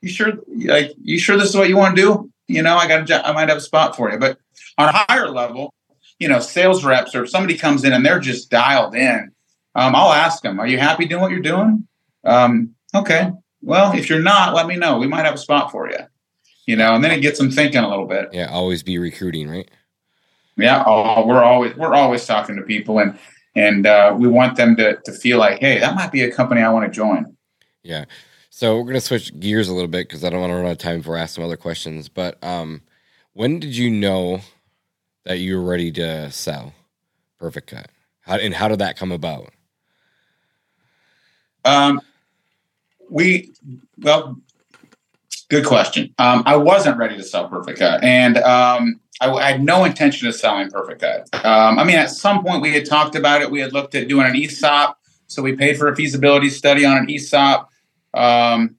[0.00, 0.32] you sure
[0.66, 2.30] like you sure this is what you want to do?
[2.46, 4.18] You know, I got a job, I might have a spot for you.
[4.18, 4.38] But
[4.78, 5.72] on a higher level,
[6.18, 9.32] you know, sales reps or if somebody comes in and they're just dialed in,
[9.74, 11.86] um, I'll ask them, "Are you happy doing what you're doing?"
[12.24, 13.32] Um, okay.
[13.62, 14.98] Well, if you're not, let me know.
[14.98, 15.98] We might have a spot for you.
[16.66, 18.28] You know, and then it gets them thinking a little bit.
[18.32, 19.70] Yeah, always be recruiting, right?
[20.56, 23.18] Yeah, oh, we're always we're always talking to people, and
[23.56, 26.60] and uh, we want them to to feel like, hey, that might be a company
[26.60, 27.36] I want to join.
[27.82, 28.04] Yeah.
[28.50, 30.72] So we're gonna switch gears a little bit because I don't want to run out
[30.72, 32.08] of time before I ask some other questions.
[32.08, 32.82] But um,
[33.32, 34.40] when did you know
[35.24, 36.72] that you were ready to sell
[37.40, 37.86] Perficut?
[38.20, 39.52] How and how did that come about?
[41.64, 42.00] Um,
[43.10, 43.52] we
[43.98, 44.38] well,
[45.54, 46.12] Good question.
[46.18, 50.34] Um, I wasn't ready to sell Perficut, and um, I, I, had no intention of
[50.34, 51.32] selling Perficut.
[51.44, 53.52] Um, I mean, at some point we had talked about it.
[53.52, 56.96] We had looked at doing an ESOP, so we paid for a feasibility study on
[56.96, 57.70] an ESOP,
[58.14, 58.74] um,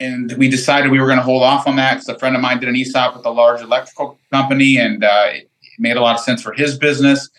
[0.00, 2.42] and we decided we were going to hold off on that because a friend of
[2.42, 6.16] mine did an ESOP with a large electrical company, and uh, it made a lot
[6.16, 7.30] of sense for his business.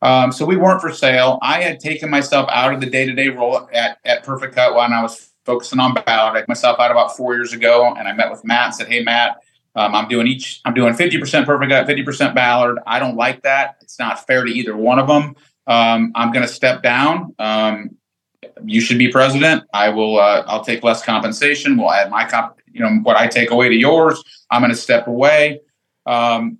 [0.00, 1.38] Um, so we weren't for sale.
[1.42, 4.94] I had taken myself out of the day to day role at, at Perficut when
[4.94, 6.36] I was focusing on Ballard.
[6.36, 8.66] I took myself out about four years ago, and I met with Matt.
[8.66, 9.38] and Said, "Hey, Matt,
[9.74, 10.60] um, I'm doing each.
[10.66, 12.78] I'm doing 50% Perficut, 50% Ballard.
[12.86, 13.76] I don't like that.
[13.80, 15.34] It's not fair to either one of them.
[15.66, 17.34] Um, I'm going to step down.
[17.38, 17.96] Um,
[18.64, 19.64] you should be president.
[19.72, 20.20] I will.
[20.20, 21.78] Uh, I'll take less compensation.
[21.78, 22.60] We'll add my comp.
[22.70, 24.22] You know what I take away to yours.
[24.50, 25.60] I'm going to step away."
[26.04, 26.58] Um,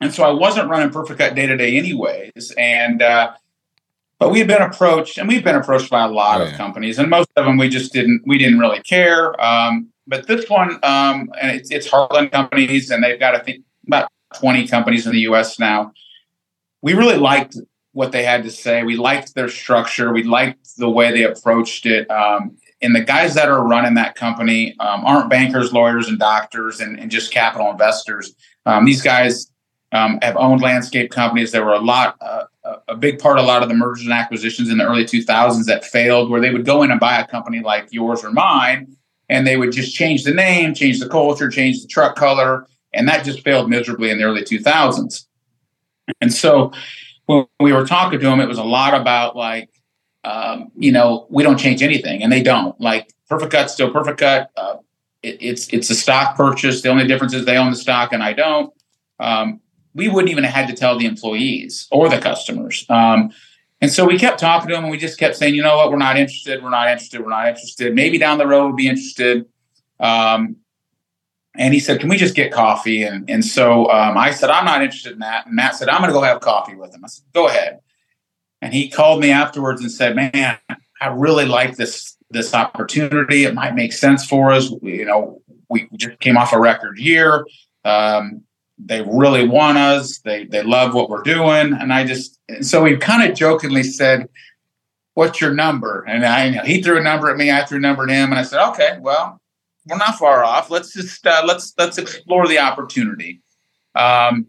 [0.00, 2.52] and so I wasn't running Perficut day to day, anyways.
[2.56, 3.32] And uh,
[4.18, 6.98] but we had been approached, and we've been approached by a lot oh, of companies,
[6.98, 9.40] and most of them we just didn't we didn't really care.
[9.42, 13.64] Um, but this one, um, and it's, it's Heartland companies, and they've got I think
[13.86, 15.58] about twenty companies in the U.S.
[15.58, 15.92] now.
[16.82, 17.56] We really liked
[17.92, 18.82] what they had to say.
[18.82, 20.12] We liked their structure.
[20.12, 22.08] We liked the way they approached it.
[22.10, 26.80] Um, and the guys that are running that company um, aren't bankers, lawyers, and doctors,
[26.80, 28.34] and, and just capital investors.
[28.66, 29.50] Um, these guys
[29.92, 31.50] um, have owned landscape companies.
[31.50, 32.44] There were a lot, uh,
[32.88, 35.64] a big part, of a lot of the mergers and acquisitions in the early 2000s
[35.66, 38.96] that failed, where they would go in and buy a company like yours or mine,
[39.28, 43.08] and they would just change the name, change the culture, change the truck color, and
[43.08, 45.26] that just failed miserably in the early 2000s.
[46.20, 46.72] And so
[47.26, 49.70] when we were talking to them, it was a lot about like,
[50.24, 52.78] um, you know, we don't change anything, and they don't.
[52.80, 54.48] Like Perficut, still Perficut.
[54.56, 54.76] Uh,
[55.22, 56.82] it, it's it's a stock purchase.
[56.82, 58.72] The only difference is they own the stock and I don't.
[59.20, 59.60] Um,
[59.98, 62.86] we wouldn't even have had to tell the employees or the customers.
[62.88, 63.30] Um,
[63.80, 65.90] and so we kept talking to them and we just kept saying, you know what,
[65.90, 67.94] we're not interested, we're not interested, we're not interested.
[67.94, 69.44] Maybe down the road we'll be interested.
[70.00, 70.56] Um,
[71.56, 73.02] and he said, can we just get coffee?
[73.02, 75.46] And, and so um, I said, I'm not interested in that.
[75.46, 77.04] And Matt said, I'm going to go have coffee with him.
[77.04, 77.80] I said, go ahead.
[78.62, 80.58] And he called me afterwards and said, man,
[81.00, 83.44] I really like this this opportunity.
[83.44, 84.70] It might make sense for us.
[84.82, 87.46] You know, we just came off a record year.
[87.84, 88.42] Um,
[88.78, 90.18] they really want us.
[90.18, 94.28] They they love what we're doing, and I just so we kind of jokingly said,
[95.14, 98.04] "What's your number?" And I he threw a number at me, I threw a number
[98.04, 99.40] at him, and I said, "Okay, well,
[99.86, 100.70] we're not far off.
[100.70, 103.42] Let's just uh, let's let's explore the opportunity."
[103.94, 104.46] Um,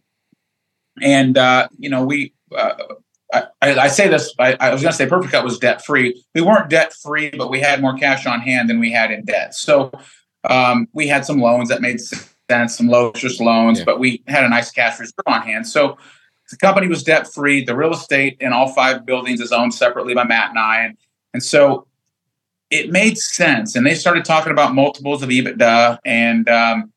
[1.01, 2.75] and uh, you know, we uh,
[3.33, 4.33] I, I, say this.
[4.39, 6.23] I, I was going to say Perficut was debt free.
[6.33, 9.23] We weren't debt free, but we had more cash on hand than we had in
[9.25, 9.53] debt.
[9.53, 9.91] So
[10.49, 13.85] um, we had some loans that made sense extent, some low interest loans, yeah.
[13.85, 15.67] but we had a nice cash reserve on hand.
[15.67, 15.97] So
[16.49, 17.63] the company was debt free.
[17.63, 20.81] The real estate in all five buildings is owned separately by Matt and I.
[20.81, 20.97] And,
[21.33, 21.85] and so
[22.71, 23.75] it made sense.
[23.75, 25.99] And they started talking about multiples of EBITDA.
[26.05, 26.91] And, um,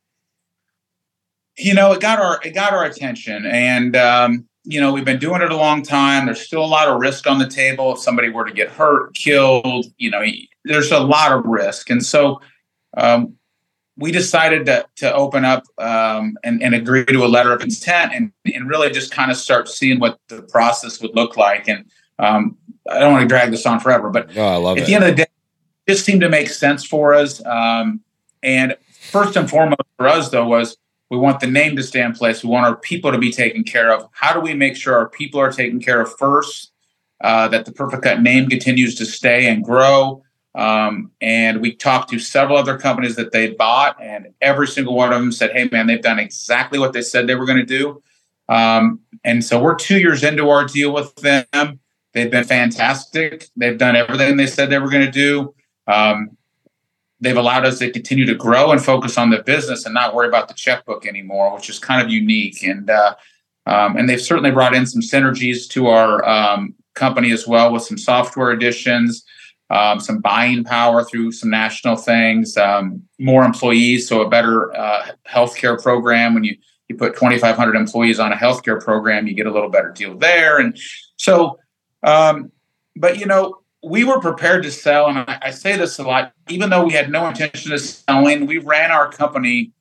[1.59, 3.45] you know, it got our, it got our attention.
[3.45, 6.25] And, um, you know, we've been doing it a long time.
[6.25, 7.93] There's still a lot of risk on the table.
[7.93, 10.25] If somebody were to get hurt, killed, you know,
[10.65, 11.91] there's a lot of risk.
[11.91, 12.41] And so,
[12.97, 13.37] um,
[13.96, 18.12] we decided to, to open up um, and, and, agree to a letter of intent
[18.14, 21.68] and, and really just kind of start seeing what the process would look like.
[21.68, 21.85] And
[22.18, 22.57] um,
[22.90, 24.87] I don't want to drag this on forever, but I love at it.
[24.87, 25.22] the end of the day,
[25.87, 27.44] it just seemed to make sense for us.
[27.44, 28.00] Um,
[28.42, 30.76] and first and foremost for us, though, was
[31.11, 32.42] we want the name to stay in place.
[32.42, 34.09] We want our people to be taken care of.
[34.12, 36.70] How do we make sure our people are taken care of first?
[37.20, 40.24] Uh, that the Perficut name continues to stay and grow.
[40.55, 45.12] Um, and we talked to several other companies that they bought, and every single one
[45.12, 47.65] of them said, "Hey, man, they've done exactly what they said they were going to
[47.65, 48.03] do."
[48.49, 51.81] Um, and so we're two years into our deal with them.
[52.12, 53.49] They've been fantastic.
[53.57, 55.55] They've done everything they said they were going to do.
[55.87, 56.37] Um,
[57.21, 60.29] they've allowed us to continue to grow and focus on the business and not worry
[60.29, 62.62] about the checkbook anymore, which is kind of unique.
[62.62, 63.15] And uh,
[63.65, 67.85] um, and they've certainly brought in some synergies to our um, company as well with
[67.85, 69.24] some software additions
[69.73, 75.07] um, some buying power through some national things, um, more employees, so a better uh,
[75.27, 76.35] healthcare program.
[76.35, 76.57] When you
[76.89, 80.59] you put 2,500 employees on a healthcare program, you get a little better deal there.
[80.59, 80.79] And
[81.16, 81.59] so,
[82.03, 82.53] um,
[82.97, 86.33] but you know, we were prepared to sell, and I, I, say this a lot.
[86.49, 89.73] Even though we had no intention of selling, we ran our company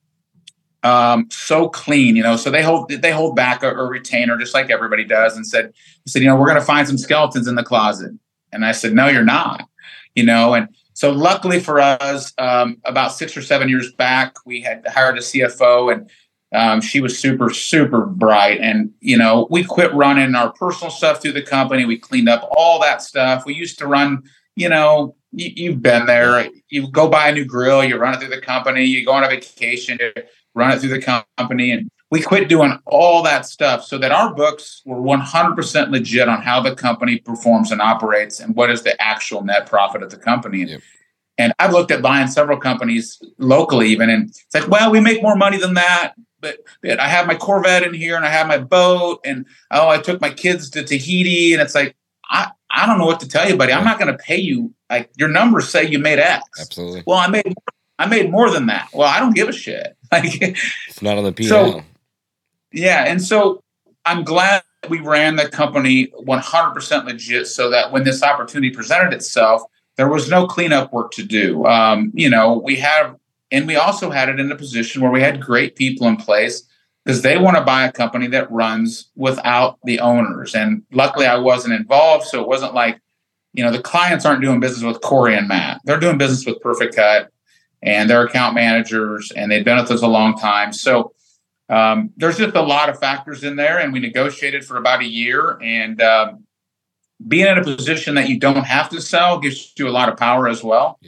[0.82, 2.36] um, so clean, you know.
[2.36, 5.72] So they hold they hold back a, a retainer just like everybody does, and said
[6.06, 8.12] said you know we're going to find some skeletons in the closet.
[8.52, 9.68] And I said, no, you're not
[10.14, 14.60] you know, and so luckily for us, um, about six or seven years back, we
[14.60, 16.10] had hired a CFO and
[16.54, 18.60] um, she was super, super bright.
[18.60, 21.86] And, you know, we quit running our personal stuff through the company.
[21.86, 23.46] We cleaned up all that stuff.
[23.46, 24.24] We used to run,
[24.54, 26.46] you know, you, have been there.
[26.68, 29.24] You go buy a new grill, you run it through the company, you go on
[29.24, 29.98] a vacation,
[30.54, 34.34] run it through the company, and we quit doing all that stuff so that our
[34.34, 39.00] books were 100% legit on how the company performs and operates and what is the
[39.00, 40.78] actual net profit of the company.
[41.38, 45.22] And I've looked at buying several companies locally, even, and it's like, well, we make
[45.22, 46.12] more money than that.
[46.40, 49.88] But, but I have my Corvette in here and I have my boat, and oh,
[49.88, 51.96] I took my kids to Tahiti, and it's like,
[52.28, 53.72] I, I don't know what to tell you, buddy.
[53.72, 54.74] I'm not going to pay you.
[54.90, 56.42] Like your numbers say you made X.
[56.60, 57.04] Absolutely.
[57.06, 57.54] Well, I made
[57.98, 58.88] I made more than that.
[58.92, 59.96] Well, I don't give a shit.
[60.12, 61.44] Like it's not on the P.
[61.44, 61.82] So,
[62.70, 63.62] yeah, and so
[64.04, 69.62] I'm glad we ran the company 100% legit, so that when this opportunity presented itself,
[69.96, 71.64] there was no cleanup work to do.
[71.66, 73.16] Um, you know, we have,
[73.50, 76.64] and we also had it in a position where we had great people in place
[77.04, 80.54] because they want to buy a company that runs without the owners.
[80.54, 83.00] And luckily, I wasn't involved, so it wasn't like,
[83.52, 85.80] you know, the clients aren't doing business with Kory and Matt.
[85.84, 87.28] They're doing business with Perficut
[87.82, 90.72] and their account managers, and they've been with us a long time.
[90.72, 91.12] So
[91.68, 95.06] um, there's just a lot of factors in there, and we negotiated for about a
[95.06, 95.58] year.
[95.62, 96.44] And um,
[97.26, 100.16] being in a position that you don't have to sell gives you a lot of
[100.16, 100.98] power as well.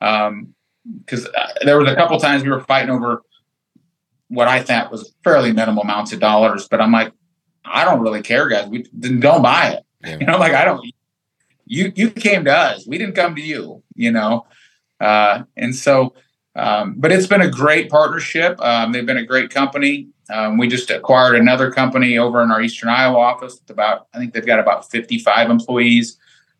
[0.00, 3.22] Because um, uh, there was a couple times we were fighting over
[4.28, 7.12] what I thought was fairly minimal amounts of dollars, but I'm like,
[7.64, 8.66] I don't really care, guys.
[8.68, 9.82] We don't buy it.
[10.04, 10.16] Yeah.
[10.20, 10.84] You know, like I don't.
[11.64, 12.86] You you came to us.
[12.86, 13.82] We didn't come to you.
[13.94, 14.46] You know,
[15.00, 16.14] uh, and so.
[16.56, 18.60] Um, but it's been a great partnership.
[18.60, 20.08] Um, they've been a great company.
[20.30, 23.60] Um, we just acquired another company over in our Eastern Iowa office.
[23.68, 26.16] About I think they've got about 55 employees.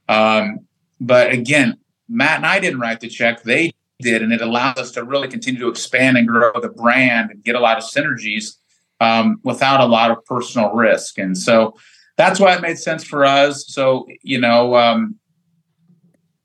[0.09, 0.61] Um,
[1.01, 1.79] but again,
[2.09, 5.29] Matt and I didn't write the check; they did, and it allows us to really
[5.29, 8.57] continue to expand and grow the brand and get a lot of synergies
[9.01, 11.19] um, without a lot of personal risk.
[11.19, 11.75] And so
[12.17, 13.67] that's why it made sense for us.
[13.69, 15.17] So you know, um,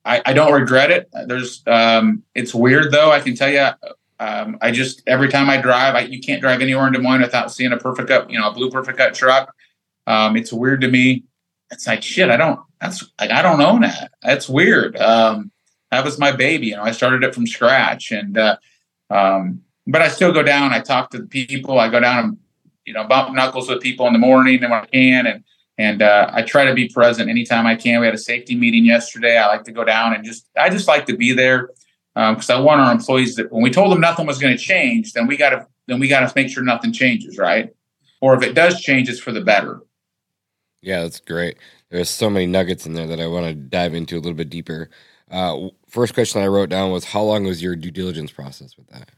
[0.09, 1.07] I, I, don't regret it.
[1.27, 3.11] There's um, it's weird though.
[3.11, 3.69] I can tell you,
[4.19, 7.21] um, I just every time I drive, I, you can't drive anywhere in Des Moines
[7.21, 9.53] without seeing a Perficut, you know, a blue Perficut truck.
[10.07, 11.25] Um, it's weird to me.
[11.71, 12.31] It's like shit.
[12.31, 12.59] I don't.
[12.81, 14.11] That's like I don't own that.
[14.23, 14.97] That's weird.
[14.97, 15.51] Um,
[15.91, 16.67] that was my baby.
[16.67, 18.57] You know, I started it from scratch, and uh,
[19.11, 20.73] um, but I still go down.
[20.73, 21.77] I talk to the people.
[21.77, 22.37] I go down and
[22.85, 25.43] you know bump knuckles with people in the morning and when I can, and
[25.79, 28.01] and uh, I try to be present anytime I can.
[28.01, 29.37] We had a safety meeting yesterday.
[29.37, 31.69] I like to go down and just I just like to be there
[32.13, 34.61] because um, I want our employees that when we told them nothing was going to
[34.61, 37.73] change, then we got to then we got to make sure nothing changes, right?
[38.19, 39.79] Or if it does change, it's for the better.
[40.81, 41.57] Yeah, that's great.
[41.89, 44.49] There's so many nuggets in there that I want to dive into a little bit
[44.49, 44.89] deeper.
[45.31, 48.87] Uh, first question I wrote down was how long was your due diligence process with
[48.87, 49.11] that?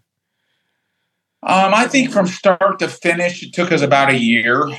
[1.44, 4.70] Um, I think from start to finish, it took us about a year.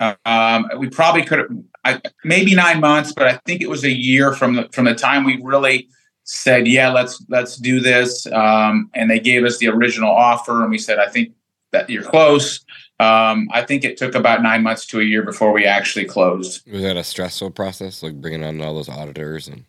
[0.00, 4.32] Um, we probably could have maybe nine months, but I think it was a year
[4.32, 5.88] from the from the time we really
[6.24, 10.70] said, "Yeah, let's let's do this," um, and they gave us the original offer, and
[10.70, 11.32] we said, "I think
[11.72, 12.64] that you're close."
[12.98, 16.70] Um, I think it took about nine months to a year before we actually closed.
[16.70, 19.64] Was that a stressful process, like bringing on all those auditors and?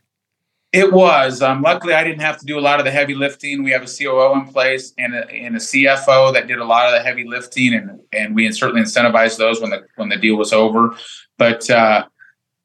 [0.74, 1.42] It was.
[1.42, 3.62] Um, luckily, I didn't have to do a lot of the heavy lifting.
[3.62, 6.88] We have a COO in place and a, and a CFO that did a lot
[6.88, 10.38] of the heavy lifting, and and we certainly incentivized those when the when the deal
[10.38, 10.96] was over.
[11.38, 12.08] But uh,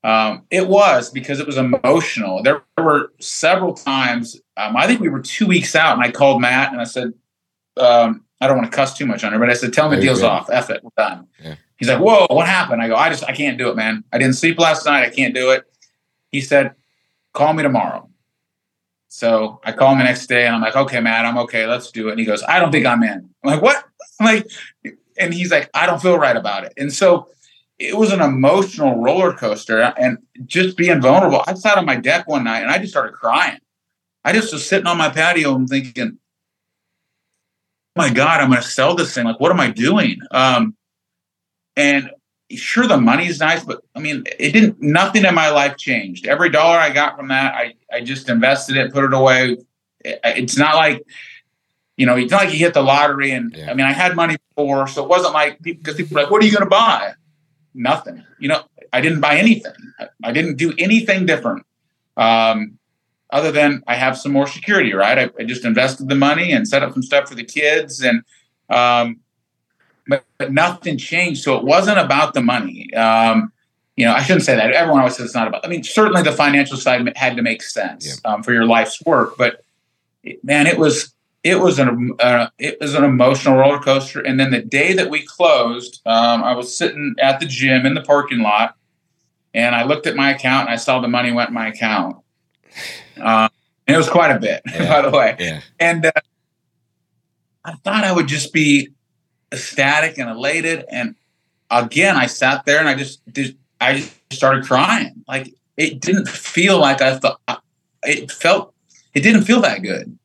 [0.04, 2.44] um, it was because it was emotional.
[2.44, 4.40] There were several times.
[4.56, 7.12] Um, I think we were two weeks out, and I called Matt and I said,
[7.76, 9.96] um, "I don't want to cuss too much on her, but I said, tell me
[9.96, 10.48] the deal's off.
[10.48, 11.56] F it, we're done." Yeah.
[11.76, 14.04] He's like, "Whoa, what happened?" I go, "I just I can't do it, man.
[14.12, 15.04] I didn't sleep last night.
[15.04, 15.64] I can't do it."
[16.30, 16.76] He said,
[17.36, 18.08] "Call me tomorrow."
[19.08, 21.66] So I call him the next day, and I'm like, "Okay, Matt, I'm okay.
[21.66, 23.84] Let's do it." And he goes, "I don't think I'm in." I'm like, "What?"
[24.18, 24.50] I'm like,
[25.18, 27.28] and he's like, "I don't feel right about it." And so
[27.78, 31.42] it was an emotional roller coaster and just being vulnerable.
[31.46, 33.58] I sat on my deck one night and I just started crying.
[34.24, 36.18] I just was sitting on my patio and thinking,
[37.96, 39.24] oh my God, I'm going to sell this thing.
[39.24, 40.18] Like, what am I doing?
[40.30, 40.74] Um,
[41.76, 42.10] and
[42.50, 46.26] sure, the money's nice, but I mean, it didn't, nothing in my life changed.
[46.26, 49.58] Every dollar I got from that, I, I just invested it, put it away.
[50.04, 51.02] It's not like,
[51.96, 53.32] you know, it's not like you hit the lottery.
[53.32, 53.70] And yeah.
[53.70, 56.42] I mean, I had money before, so it wasn't like, because people were like, what
[56.42, 57.14] are you going to buy?
[57.76, 58.24] nothing.
[58.38, 59.74] You know, I didn't buy anything.
[60.24, 61.64] I, didn't do anything different.
[62.16, 62.78] Um,
[63.30, 65.18] other than I have some more security, right?
[65.18, 68.22] I, I, just invested the money and set up some stuff for the kids, and
[68.70, 69.20] um,
[70.08, 71.42] but, but, nothing changed.
[71.42, 72.92] So it wasn't about the money.
[72.94, 73.52] Um,
[73.96, 74.72] you know, I shouldn't say that.
[74.72, 75.64] Everyone always says it's not about.
[75.64, 78.30] I mean, certainly the financial side had to make sense yeah.
[78.30, 79.62] um, for your life's work, but
[80.22, 84.20] it, man, it was it was an uh, it was an emotional roller coaster.
[84.20, 87.94] And then the day that we closed, um, I was sitting at the gym in
[87.94, 88.76] the parking lot,
[89.54, 92.16] and I looked at my account and I saw the money went in my account,
[93.18, 93.48] Um,
[93.86, 94.88] and it was quite a bit, Yeah.
[94.88, 95.36] by the way.
[95.38, 95.60] Yeah.
[95.78, 96.12] And uh,
[97.64, 98.90] I thought I would just be
[99.56, 100.84] ecstatic and elated.
[100.90, 101.14] And
[101.70, 103.56] again, I sat there and I just did.
[103.80, 105.24] I just started crying.
[105.26, 107.40] Like it didn't feel like I thought.
[108.02, 108.74] It felt.
[109.14, 110.16] It didn't feel that good.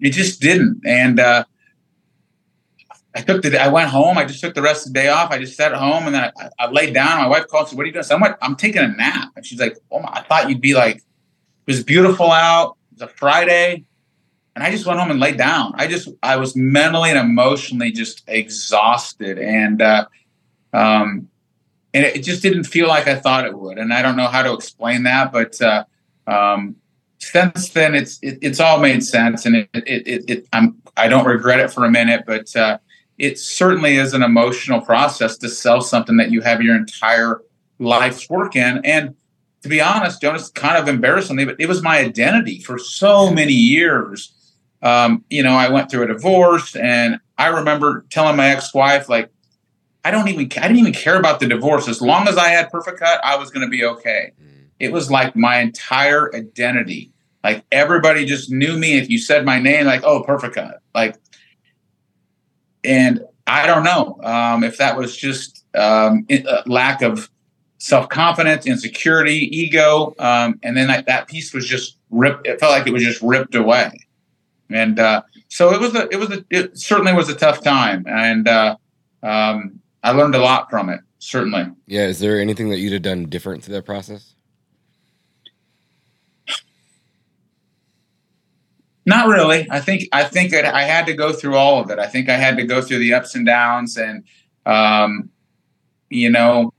[0.00, 0.80] It just didn't.
[0.86, 1.44] And uh,
[3.14, 3.60] I took the.
[3.60, 4.18] I went home.
[4.18, 5.30] I just took the rest of the day off.
[5.30, 7.18] I just sat at home and then I, I laid down.
[7.18, 7.62] My wife called.
[7.62, 9.60] and said, "What are you doing?" Said, "I'm, like, I'm taking a nap." And she's
[9.60, 10.08] like, "Oh my!
[10.12, 12.78] I thought you'd be like." It was beautiful out.
[12.92, 13.84] It was a Friday
[14.58, 15.72] and I just went home and laid down.
[15.76, 20.06] I just I was mentally and emotionally just exhausted, and uh,
[20.72, 21.28] um,
[21.94, 23.78] and it just didn't feel like I thought it would.
[23.78, 25.84] And I don't know how to explain that, but uh,
[26.26, 26.74] um,
[27.18, 31.06] since then it's it, it's all made sense, and it it, it, it I'm I
[31.06, 32.78] don't regret it for a minute, but uh,
[33.16, 37.42] it certainly is an emotional process to sell something that you have your entire
[37.78, 39.14] life's work in, and
[39.62, 43.52] to be honest, Jonas, kind of embarrassingly, but it was my identity for so many
[43.52, 44.32] years
[44.82, 49.30] um, you know, I went through a divorce, and I remember telling my ex-wife, like,
[50.04, 51.88] I don't even, I didn't even care about the divorce.
[51.88, 54.32] As long as I had Perficut, I was going to be okay.
[54.78, 57.12] It was like my entire identity.
[57.42, 58.96] Like everybody just knew me.
[58.96, 61.16] If you said my name, like, oh, Perficut, like,
[62.84, 67.28] and I don't know um, if that was just um, uh, lack of
[67.78, 72.46] self confidence, insecurity, ego, um, and then I, that piece was just ripped.
[72.46, 74.07] It felt like it was just ripped away
[74.70, 78.04] and uh, so it was a it was a it certainly was a tough time
[78.08, 78.76] and uh,
[79.22, 82.06] um, i learned a lot from it certainly Yeah.
[82.06, 84.34] Is there anything that you'd have done different through that process?
[89.08, 91.98] not really i think i think that i had to go through all of it
[91.98, 94.22] i think i had to go through the ups and downs and
[94.66, 95.30] um,
[96.10, 96.72] you know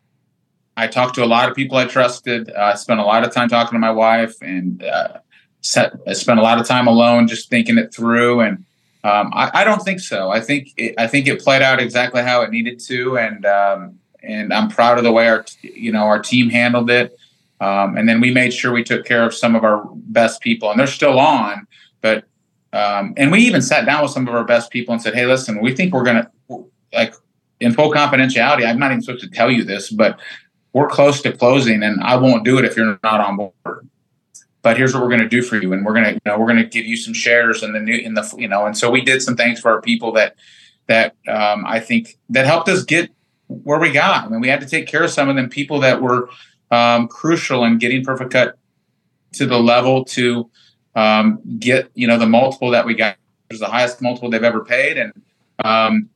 [0.78, 3.34] i talked to a lot of people i trusted uh, i spent a lot of
[3.34, 5.18] time talking to my wife and uh,
[5.62, 8.66] set, spent a lot of time alone just thinking it through and
[9.04, 10.30] um, I, I, don't think so.
[10.30, 13.98] I think it, I think it played out exactly how it needed to, and um,
[14.22, 17.18] and I'm proud of the way our you know our team handled it.
[17.62, 20.70] Um, and then we made sure we took care of some of our best people,
[20.70, 21.66] and they're still on.
[22.02, 22.26] But
[22.74, 25.26] um, and we even sat down with some of our best people and said, "Hey,
[25.26, 26.30] listen, we think we're gonna
[26.92, 27.14] like
[27.62, 28.66] in full confidentiality.
[28.66, 30.20] I'm not even supposed to tell you this, but
[30.74, 33.89] we're close to closing, and I won't do it if you're not on board."
[34.62, 35.72] But here's what we're going to do for you.
[35.74, 37.80] And we're going to you know we're going to give you some shares in the
[37.80, 40.36] new in the you know and so we did some things for our people that
[40.88, 43.12] that um, i think that helped us get
[43.48, 44.26] where we got.
[44.26, 46.30] I mean we had to take care of some of them people that were
[46.72, 48.54] um, crucial in getting Perficut
[49.34, 50.50] to the level to
[50.96, 53.14] um, get you know the multiple that we got.
[53.50, 54.98] It was the highest multiple they've ever paid.
[54.98, 55.14] And
[55.64, 56.10] um,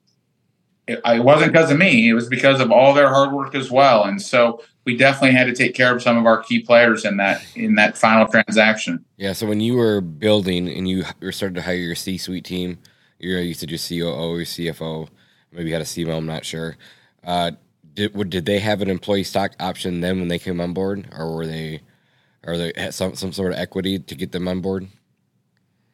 [0.88, 2.10] it, it wasn't because of me.
[2.10, 4.04] It was because of all their hard work as well.
[4.04, 7.18] And so we definitely had to take care of some of our key players in
[7.18, 9.04] that in that final transaction.
[9.18, 9.34] Yeah.
[9.34, 12.80] So when you were building and you were started to hire your C-suite team,
[13.20, 15.08] you you said your COO, your CFO,
[15.52, 16.18] maybe you had a CMO.
[16.18, 16.76] I'm not sure.
[17.24, 17.52] Uh,
[17.94, 21.36] did did they have an employee stock option then when they came on board, or
[21.36, 21.82] were they,
[22.44, 24.88] or they had some some sort of equity to get them on board?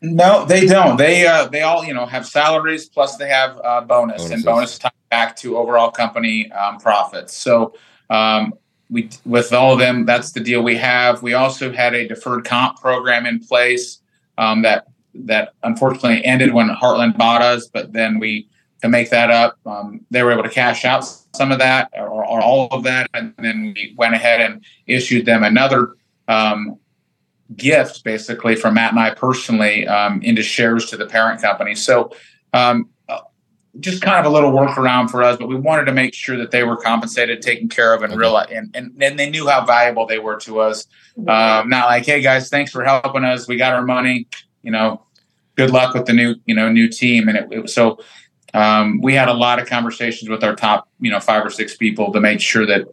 [0.02, 0.98] No, they don't.
[0.98, 4.32] They uh, they all you know have salaries plus they have uh, bonus Bonuses.
[4.32, 7.36] and bonus tied back to overall company um, profits.
[7.36, 7.74] So
[8.10, 8.54] um,
[8.90, 11.22] we with all of them, that's the deal we have.
[11.22, 14.02] We also had a deferred comp program in place
[14.38, 18.50] um, that that unfortunately ended when Heartland bought us, but then we
[18.82, 21.04] to make that up, um, they were able to cash out
[21.36, 25.26] some of that or, or, all of that, and then we went ahead and issued
[25.26, 25.96] them another
[26.30, 26.80] um,
[27.58, 31.76] gift, basically from Matt and I personally, um, into shares to the parent company.
[31.76, 32.12] So
[32.54, 32.90] um,
[33.80, 36.52] just kind of a little workaround for us, but we wanted to make sure that
[36.52, 38.20] they were compensated, taken care of, and Okay.
[38.20, 40.86] realize, and, and and they knew how valuable they were to us.
[41.18, 43.48] Um, not like, hey guys, thanks for helping us.
[43.48, 44.28] We got our money.
[44.64, 45.06] You know,
[45.56, 47.28] good luck with the new you know new team.
[47.28, 48.00] And it, it was so
[48.54, 51.78] um, we had a lot of conversations with our top you know five or six
[51.78, 52.88] people to make sure that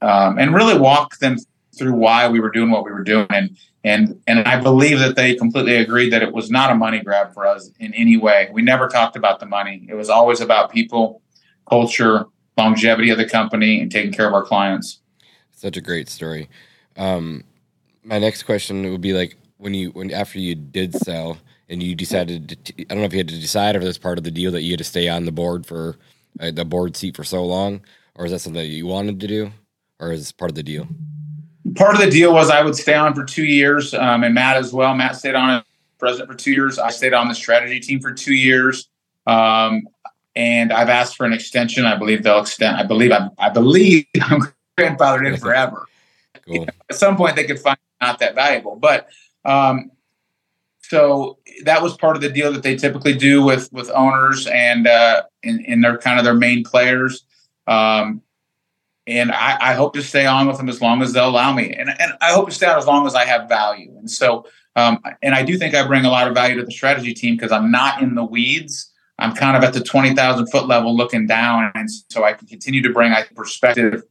[0.00, 1.36] um, and really walk them
[1.78, 5.16] through why we were doing what we were doing and and and I believe that
[5.16, 8.48] they completely agreed that it was not a money grab for us in any way.
[8.52, 9.86] We never talked about the money.
[9.88, 11.22] It was always about people,
[11.68, 12.26] culture,
[12.56, 15.00] longevity of the company, and taking care of our clients.
[15.52, 16.48] Such a great story.
[16.96, 17.44] Um,
[18.02, 21.94] my next question would be like when you when after you did sell and you
[21.94, 24.30] decided to, I don't know if you had to decide if that's part of the
[24.30, 25.96] deal that you had to stay on the board for
[26.40, 27.82] uh, the board seat for so long,
[28.14, 29.52] or is that something that you wanted to do,
[30.00, 30.88] or is part of the deal?
[31.74, 34.56] Part of the deal was I would stay on for two years, um, and Matt
[34.56, 34.94] as well.
[34.94, 35.62] Matt stayed on as
[35.98, 36.78] president for two years.
[36.78, 38.88] I stayed on the strategy team for two years,
[39.26, 39.88] um,
[40.36, 41.84] and I've asked for an extension.
[41.84, 42.76] I believe they'll extend.
[42.76, 44.42] I believe I'm, I believe I'm
[44.78, 45.86] grandfathered in forever.
[46.46, 46.66] Cool.
[46.88, 48.76] at some point they could find not that valuable.
[48.76, 49.08] But
[49.44, 49.90] Um,
[50.82, 54.86] so that was part of the deal that they typically do with with owners and
[54.86, 57.24] uh, in, in their kind of their main players.
[57.66, 58.22] Um,
[59.08, 61.72] and I, I, hope to stay on with them as long as they'll allow me,
[61.72, 63.90] and, and I hope to stay on as long as I have value.
[63.96, 64.46] And so,
[64.76, 67.34] um, and I do think I bring a lot of value to the strategy team
[67.34, 68.92] because I'm not in the weeds.
[69.18, 72.46] I'm kind of at the twenty thousand foot level, looking down, and so I can
[72.46, 74.02] continue to bring a perspective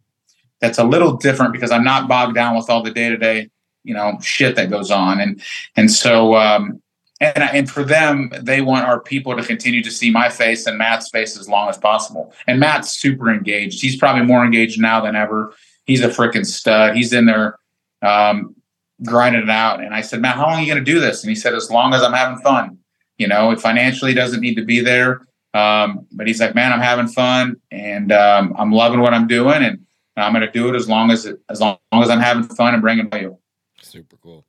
[0.59, 3.51] that's a little different because I'm not bogged down with all the day to day,
[3.83, 5.41] you know, shit that goes on, and
[5.75, 6.81] and so um,
[7.20, 10.78] and and for them, they want our people to continue to see my face and
[10.78, 12.34] Matt's face as long as possible.
[12.45, 13.82] And Matt's super engaged.
[13.82, 15.53] He's probably more engaged now than ever.
[15.86, 16.95] He's a freaking stud.
[16.95, 17.57] He's in there
[18.01, 18.55] um,
[19.03, 19.84] grinding it out.
[19.84, 21.24] And I said, Matt, how long are you going to do this?
[21.24, 22.78] And he said, as long as I'm having fun.
[23.18, 25.22] You know, it financially doesn't need to be there.
[25.53, 29.63] Um, but he's like, man, I'm having fun and um, I'm loving what I'm doing,
[29.63, 29.80] and
[30.15, 32.74] I'm going to do it as long as it, as long, as I'm having fun
[32.74, 33.38] and bringing value.
[33.82, 34.45] Super cool.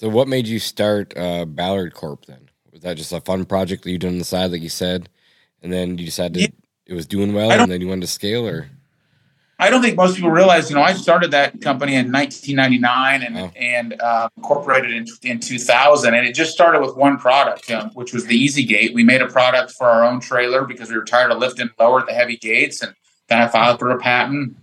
[0.00, 2.48] So, what made you start uh, Ballard Corp then?
[2.72, 5.10] Was that just a fun project that you did on the side, like you said,
[5.62, 6.48] and then you decided yeah.
[6.86, 8.70] it was doing well, and then you wanted to scale, or?
[9.58, 10.70] I don't think most people realize.
[10.70, 13.52] You know, I started that company in 1999 and oh.
[13.54, 18.14] and uh, incorporated in, in 2000, and it just started with one product, um, which
[18.14, 18.94] was the Easy Gate.
[18.94, 22.06] We made a product for our own trailer because we were tired of lifting lower
[22.06, 22.94] the heavy gates, and
[23.28, 24.56] then I filed for a patent.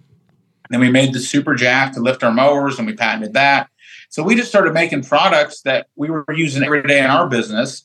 [0.72, 3.70] Then we made the Super Jack to lift our mowers, and we patented that.
[4.10, 7.84] So we just started making products that we were using every day in our business.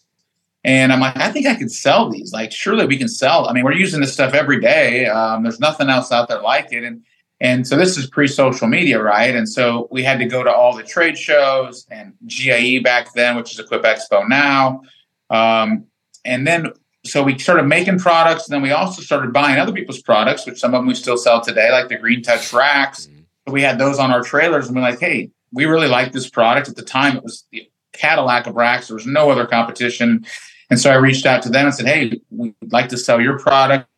[0.65, 2.33] And I'm like, I think I could sell these.
[2.33, 3.49] Like, surely we can sell.
[3.49, 5.07] I mean, we're using this stuff every day.
[5.07, 6.85] Um, there's nothing else out there like it.
[6.85, 7.03] And
[7.41, 9.35] and so this is pre-social media, right?
[9.35, 13.35] And so we had to go to all the trade shows and GIE back then,
[13.35, 14.83] which is Equip Expo now.
[15.29, 15.87] Um,
[16.25, 16.73] and then
[17.05, 20.61] so we started making products, and then we also started buying other people's products, which
[20.61, 23.07] some of them we still sell today, like the Green Touch racks.
[23.07, 23.53] Mm-hmm.
[23.53, 26.69] we had those on our trailers, and we're like, hey, we really liked this product.
[26.69, 28.89] At the time, it was the Cadillac of racks.
[28.89, 30.25] There was no other competition.
[30.71, 33.39] And so I reached out to them and said, hey, we'd like to sell your
[33.39, 33.89] product.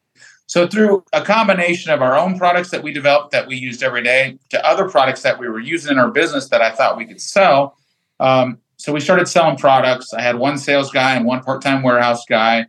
[0.46, 4.02] So through a combination of our own products that we developed that we used every
[4.02, 7.06] day to other products that we were using in our business that I thought we
[7.06, 7.78] could sell.
[8.20, 10.12] Um, so we started selling products.
[10.12, 12.66] I had one sales guy and one part-time warehouse guy.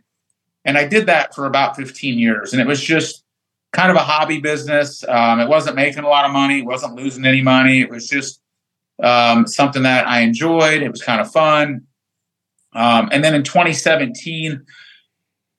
[0.64, 2.52] And I did that for about 15 years.
[2.52, 3.24] And it was just
[3.72, 5.04] kind of a hobby business.
[5.06, 6.60] Um, it wasn't making a lot of money.
[6.60, 7.80] It wasn't losing any money.
[7.80, 8.40] It was just
[9.02, 10.82] um, something that I enjoyed.
[10.82, 11.86] It was kind of fun.
[12.72, 14.64] Um, and then in 2017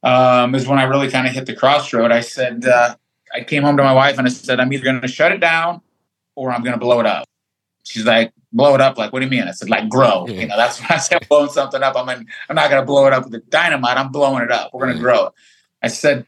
[0.03, 2.11] um, is when I really kind of hit the crossroad.
[2.11, 2.95] I said, uh,
[3.33, 5.39] I came home to my wife and I said, I'm either going to shut it
[5.39, 5.81] down
[6.35, 7.25] or I'm going to blow it up.
[7.83, 8.97] She's like, blow it up.
[8.97, 9.43] Like, what do you mean?
[9.43, 10.27] I said, like, grow.
[10.27, 11.95] You know, that's when I said blowing something up.
[11.95, 13.97] I'm in, I'm not going to blow it up with the dynamite.
[13.97, 14.71] I'm blowing it up.
[14.73, 15.33] We're going to grow it.
[15.81, 16.25] I said,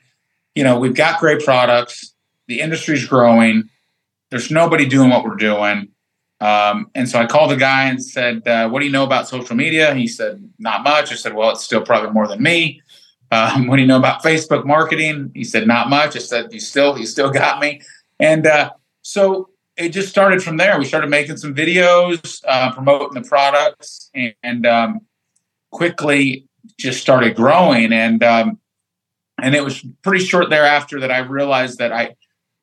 [0.56, 2.14] you know, we've got great products.
[2.48, 3.70] The industry's growing.
[4.32, 5.90] There's nobody doing what we're doing.
[6.42, 9.28] Um, and so I called the guy and said, uh, "What do you know about
[9.28, 12.82] social media?" He said, "Not much." I said, "Well, it's still probably more than me."
[13.32, 15.32] Um, what do you know about Facebook marketing?
[15.36, 17.82] He said, "Not much." I said, "You still, you still got me."
[18.20, 18.72] And uh,
[19.02, 20.78] so it just started from there.
[20.78, 25.02] We started making some videos, uh, promoting the products, and, and um,
[25.72, 27.92] quickly just started growing.
[27.92, 28.60] And um,
[29.42, 32.16] and it was pretty short thereafter that I realized that I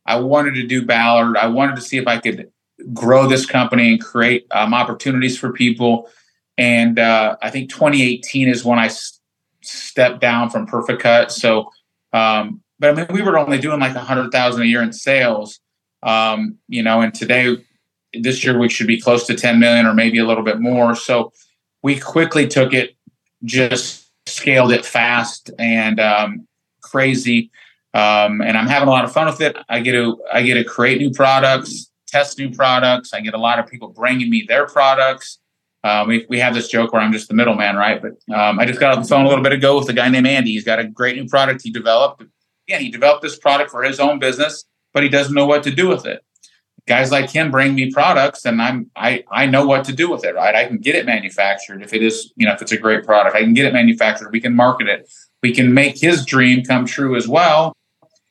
[0.07, 1.37] I wanted to do Ballard.
[1.37, 2.51] I wanted to see if I could
[2.93, 6.09] grow this company and create um, opportunities for people.
[6.59, 9.21] And uh, I think 2018 is when I s-
[9.63, 11.31] stepped down from Perficut.
[11.31, 11.71] So,
[12.13, 14.93] um, but I mean, we were only doing like a hundred thousand a year in
[14.93, 15.61] sales,
[16.03, 17.57] um, you know, and today,
[18.15, 20.95] this year we should be close to 10 million or maybe a little bit more.
[20.95, 21.33] So
[21.83, 22.97] we quickly took it,
[23.45, 26.47] just scaled it fast and um,
[26.83, 27.51] crazy.
[27.93, 29.57] Um, and I'm having a lot of fun with it.
[29.69, 33.13] I get to I get to create new products test new products.
[33.13, 35.39] I get a lot of people bringing me their products.
[35.85, 38.03] Uh, we, we have this joke where I'm just the middleman, right?
[38.03, 40.09] But um, I just got off the phone a little bit ago with a guy
[40.09, 40.53] named Andy.
[40.53, 42.25] He's got a great new product he developed.
[42.67, 45.71] Yeah, he developed this product for his own business, but he doesn't know what to
[45.71, 46.25] do with it.
[46.89, 50.25] Guys like him bring me products, and I'm I I know what to do with
[50.25, 50.55] it, right?
[50.55, 53.35] I can get it manufactured if it is you know if it's a great product.
[53.35, 54.31] I can get it manufactured.
[54.31, 55.11] We can market it.
[55.43, 57.77] We can make his dream come true as well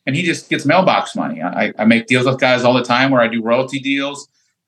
[0.05, 1.41] and he just gets mailbox money.
[1.41, 4.27] I, I make deals with guys all the time where I do royalty deals.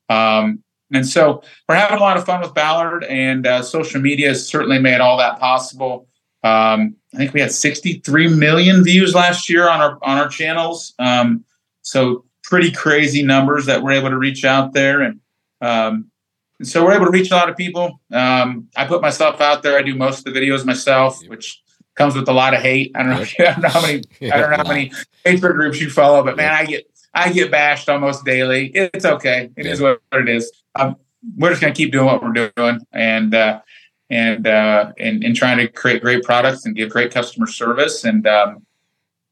[0.10, 0.64] Um,
[0.94, 4.48] and so we're having a lot of fun with Ballard, and uh, social media has
[4.48, 6.08] certainly made all that possible.
[6.44, 10.94] Um, I think we had 63 million views last year on our on our channels.
[10.98, 11.44] Um,
[11.82, 15.20] so pretty crazy numbers that we're able to reach out there, and,
[15.60, 16.10] um,
[16.60, 18.00] and so we're able to reach a lot of people.
[18.14, 19.78] Um, I put myself out there.
[19.78, 21.62] I do most of the videos myself, which
[21.98, 22.92] comes with a lot of hate.
[22.96, 24.92] I don't know, I don't know how many I don't know how many
[25.26, 28.72] Facebook groups you follow, but man, I get I get bashed almost daily.
[28.74, 29.50] It's okay.
[29.58, 29.72] It yeah.
[29.72, 30.52] is what it is.
[30.76, 30.98] Um,
[31.36, 33.62] we're just going to keep doing what we're doing and uh,
[34.10, 38.04] and uh, and and trying to create great products and give great customer service.
[38.04, 38.66] And um,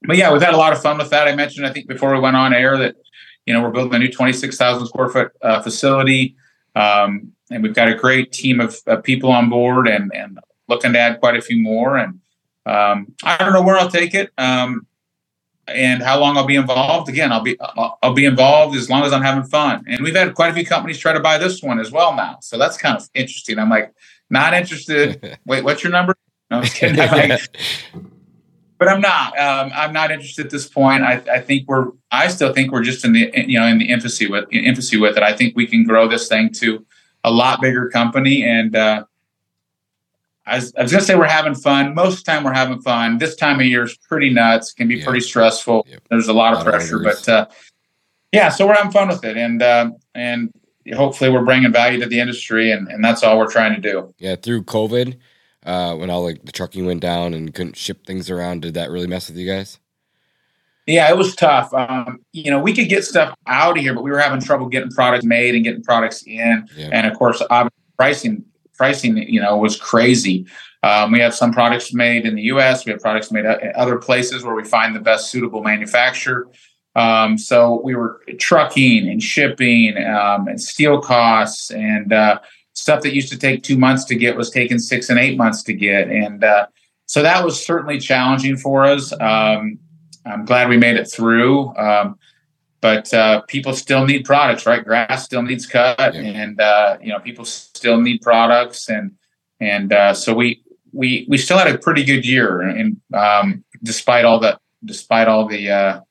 [0.04, 1.28] but yeah, we've had a lot of fun with that.
[1.28, 2.96] I mentioned I think before we went on air that
[3.46, 6.36] you know we're building a new twenty six thousand square foot uh, facility.
[6.76, 10.92] Um, and we've got a great team of, of, people on board and, and looking
[10.92, 11.96] to add quite a few more.
[11.96, 12.20] And
[12.66, 14.32] um, I don't know where I'll take it.
[14.38, 14.88] Um,
[15.68, 17.10] and how long I'll be involved.
[17.10, 19.84] Again, I'll be I'll, I'll, be involved as long as I'm having fun.
[19.88, 22.38] And we've had quite a few companies try to buy this one as well now,
[22.42, 23.58] so that's kind of interesting.
[23.58, 23.94] I'm like,
[24.30, 25.38] not interested.
[25.46, 26.16] Wait, what's your number?
[26.52, 27.00] No, I'm kidding.
[27.00, 27.58] I'm like,
[28.78, 29.38] but I'm not.
[29.40, 31.04] Um, I'm not interested at this point.
[31.04, 31.88] I, I, think we're.
[32.12, 35.18] I still think we're just in the you know in the infancy with infancy with
[35.18, 35.24] it.
[35.24, 36.86] I think we can grow this thing to
[37.24, 38.76] a lot bigger company and.
[38.76, 39.06] Uh,
[40.48, 41.96] I was, I was, gonna say we're having fun.
[41.96, 43.18] Most of the time we're having fun.
[43.18, 44.74] This time of year is pretty nuts.
[44.74, 45.88] Can be pretty stressful.
[45.90, 46.04] Yep.
[46.10, 47.48] There's a lot, a lot of pressure, of but uh,
[48.32, 48.50] yeah.
[48.50, 50.52] So we're having fun with it, and uh, and
[50.94, 54.14] hopefully we're bringing value to the industry, and, and that's all we're trying to do.
[54.20, 55.18] Yeah, through COVID,
[55.66, 58.92] uh, when all like the trucking went down and couldn't ship things around, did that
[58.92, 59.80] really mess with you guys?
[60.86, 61.74] Yeah, it was tough.
[61.74, 64.68] Um, you know, we could get stuff out of here, but we were having trouble
[64.68, 66.90] getting products made and getting products in, yeah.
[66.92, 67.42] and of course,
[67.98, 68.46] pricing
[68.78, 70.46] pricing, you know, was crazy.
[70.84, 72.86] Um, we have some products made in the U.S.
[72.86, 76.48] We have products made in other places where we find the best suitable manufacturer.
[76.96, 82.40] Um, so we were trucking and shipping um, and steel costs and uh,
[82.74, 85.64] stuff that used to take two months to get was taking six and eight months
[85.64, 86.10] to get.
[86.10, 86.68] And uh,
[87.06, 89.12] so that was certainly challenging for us.
[89.14, 89.80] Um,
[90.26, 91.76] I'm glad we made it through.
[91.76, 92.18] Um,
[92.86, 94.86] but uh, people still need products, right?
[94.86, 96.22] Grass still needs cut, yeah.
[96.22, 99.16] and uh, you know people still need products, and
[99.60, 100.62] and uh, so we
[100.92, 105.48] we we still had a pretty good year, and um, despite all the despite all
[105.48, 106.02] the uh,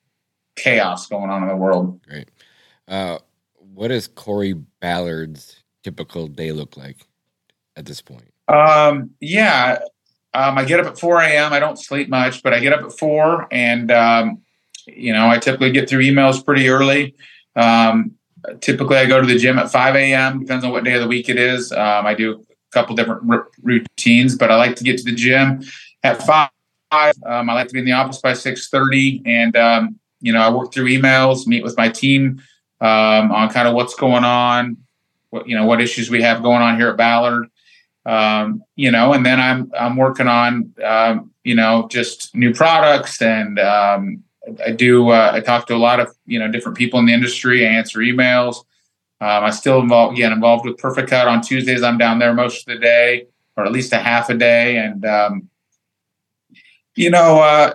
[0.57, 2.03] chaos going on in the world.
[2.03, 2.29] Great.
[2.89, 3.19] Uh,
[3.55, 7.07] what does Kory Ballard's typical day look like
[7.77, 8.35] at this point?
[8.49, 9.79] Um, yeah,
[10.35, 11.53] um, I get up at 4 a.m.
[11.53, 14.44] I don't sleep much, but I get up at 4 and um,
[14.87, 17.15] you know, I typically get through emails pretty early.
[17.57, 18.13] Um,
[18.61, 20.41] typically, I go to the gym at 5 a.m.
[20.41, 21.73] Depends on what day of the week it is.
[21.73, 25.15] Um, I do a couple different r- routines, but I like to get to the
[25.15, 25.63] gym
[26.03, 26.51] at five.
[26.93, 30.51] Um, I like to be in the office by 6:30, and um, you know, I
[30.51, 32.41] work through emails, meet with my team
[32.81, 34.77] um, on kind of what's going on,
[35.31, 37.49] what you know, what issues we have going on here at Ballard.
[38.07, 40.73] Um, you know, and then I'm I'm working on
[41.43, 44.23] you know just new products and um,
[44.65, 45.11] I do.
[45.11, 47.67] Uh, I talk to a lot of you know different people in the industry.
[47.67, 48.57] I answer emails.
[49.21, 51.83] Um, I still involved again involved with Perficut on Tuesdays.
[51.83, 53.27] I'm down there most of the day,
[53.57, 55.49] or at least a half a day, and um,
[56.95, 57.73] you know uh,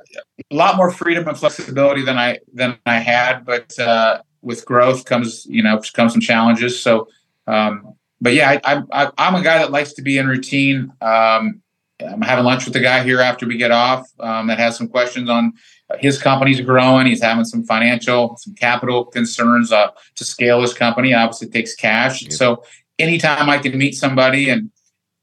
[0.52, 3.46] a lot more freedom and flexibility than I than I had.
[3.46, 6.80] But uh, with growth comes you know comes some challenges.
[6.80, 7.08] So,
[7.48, 10.92] um, but yeah, I, I, I'm a guy that likes to be in routine.
[11.02, 11.62] Um,
[12.06, 14.88] I'm having lunch with the guy here after we get off um, that has some
[14.88, 15.54] questions on
[16.00, 17.08] his company's growing.
[17.08, 21.14] He's having some financial, some capital concerns uh, to scale his company.
[21.14, 22.28] Obviously, takes cash.
[22.30, 22.64] So
[22.98, 24.72] anytime I can meet somebody and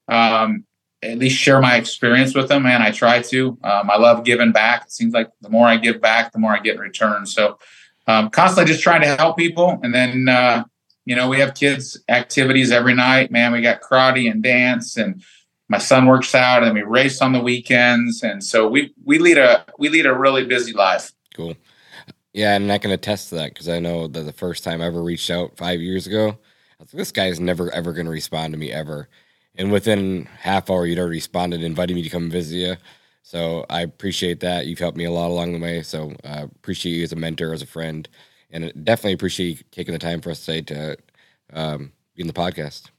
[0.09, 0.64] um,
[1.03, 3.59] at least share my experience with them, man, I try to.
[3.62, 4.85] Um, I love giving back.
[4.87, 7.27] It seems like the more I give back, the more I get in return.
[7.27, 7.59] So
[8.07, 9.79] um, constantly just trying to help people.
[9.83, 10.64] And then, uh,
[11.05, 13.31] you know, we have kids activities every night.
[13.31, 15.22] Man, we got karate and dance and
[15.69, 18.23] my son works out and we race on the weekends.
[18.23, 21.12] And so we we lead a we lead a really busy life.
[21.35, 21.55] Cool.
[22.33, 24.87] Yeah and i can attest to that because i know that the first time i
[24.87, 28.12] ever reached out five years ago i was like this guy's never ever going to
[28.12, 29.09] respond to me ever.
[29.59, 32.77] And within half hour you'd already responded inviting me to come visit you
[33.23, 34.67] so i appreciate that.
[34.67, 35.83] You've helped me a lot along the way.
[35.83, 38.09] So i uh, appreciate you as a mentor as a friend
[38.51, 40.97] and definitely appreciate you taking the time for us today to
[41.53, 42.91] um, be in the podcast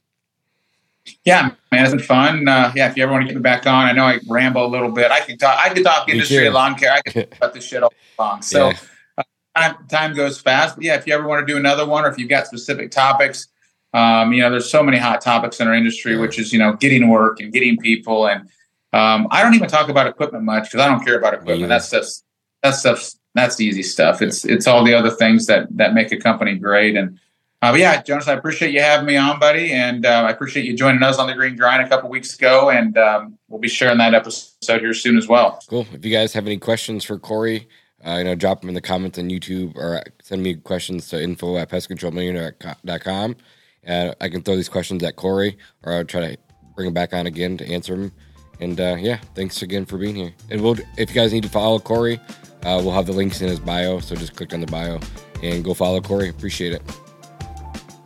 [1.24, 2.48] yeah, man, it's been fun.
[2.48, 4.64] Uh, yeah, if you ever want to get me back on, I know I ramble
[4.64, 5.10] a little bit.
[5.10, 5.58] I can talk.
[5.62, 6.92] I can talk industry of lawn care.
[6.92, 8.42] I can talk about this shit all long.
[8.42, 8.78] So yeah.
[9.16, 9.22] uh,
[9.56, 10.76] time, time goes fast.
[10.76, 12.90] But yeah, if you ever want to do another one, or if you've got specific
[12.90, 13.48] topics,
[13.94, 16.74] um, you know, there's so many hot topics in our industry, which is you know
[16.74, 18.26] getting work and getting people.
[18.26, 18.48] And
[18.92, 21.60] um, I don't even talk about equipment much because I don't care about equipment.
[21.60, 21.66] Yeah.
[21.68, 22.24] That's just
[22.62, 23.10] that's stuff.
[23.34, 24.22] That's the easy stuff.
[24.22, 27.18] It's it's all the other things that that make a company great and
[27.60, 30.64] uh, but yeah, Jonas, I appreciate you having me on, buddy, and uh, I appreciate
[30.64, 33.68] you joining us on the Green Grind a couple weeks ago, and um, we'll be
[33.68, 35.60] sharing that episode here soon as well.
[35.68, 35.86] Cool.
[35.92, 37.68] If you guys have any questions for Kory,
[38.06, 41.20] uh, you know, drop them in the comments on YouTube or send me questions to
[41.20, 43.36] info at pestcontrolmillionaire.com.
[43.82, 46.38] And I can throw these questions at Kory, or I'll try to
[46.76, 48.12] bring him back on again to answer them.
[48.60, 50.32] And uh, yeah, thanks again for being here.
[50.50, 52.20] And we'll, if you guys need to follow Kory,
[52.62, 53.98] uh, we'll have the links in his bio.
[53.98, 55.00] So just click on the bio
[55.42, 56.28] and go follow Kory.
[56.28, 56.82] Appreciate it.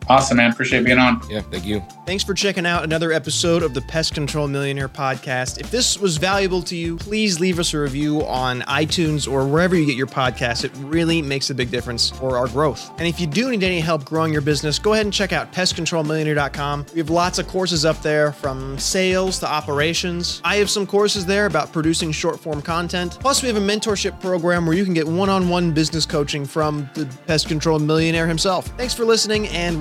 [0.09, 0.51] Awesome, man.
[0.51, 1.21] Appreciate being on.
[1.29, 1.83] Yeah, thank you.
[2.07, 5.61] Thanks for checking out another episode of the Pest Control Millionaire podcast.
[5.61, 9.77] If this was valuable to you, please leave us a review on iTunes or wherever
[9.77, 10.65] you get your podcasts.
[10.65, 12.91] It really makes a big difference for our growth.
[12.99, 15.53] And if you do need any help growing your business, go ahead and check out
[15.53, 16.87] pestcontrolmillionaire.com.
[16.93, 20.41] We have lots of courses up there from sales to operations.
[20.45, 23.19] I have some courses there about producing short form content.
[23.21, 26.45] Plus, we have a mentorship program where you can get one on one business coaching
[26.45, 28.67] from the Pest Control Millionaire himself.
[28.77, 29.81] Thanks for listening, and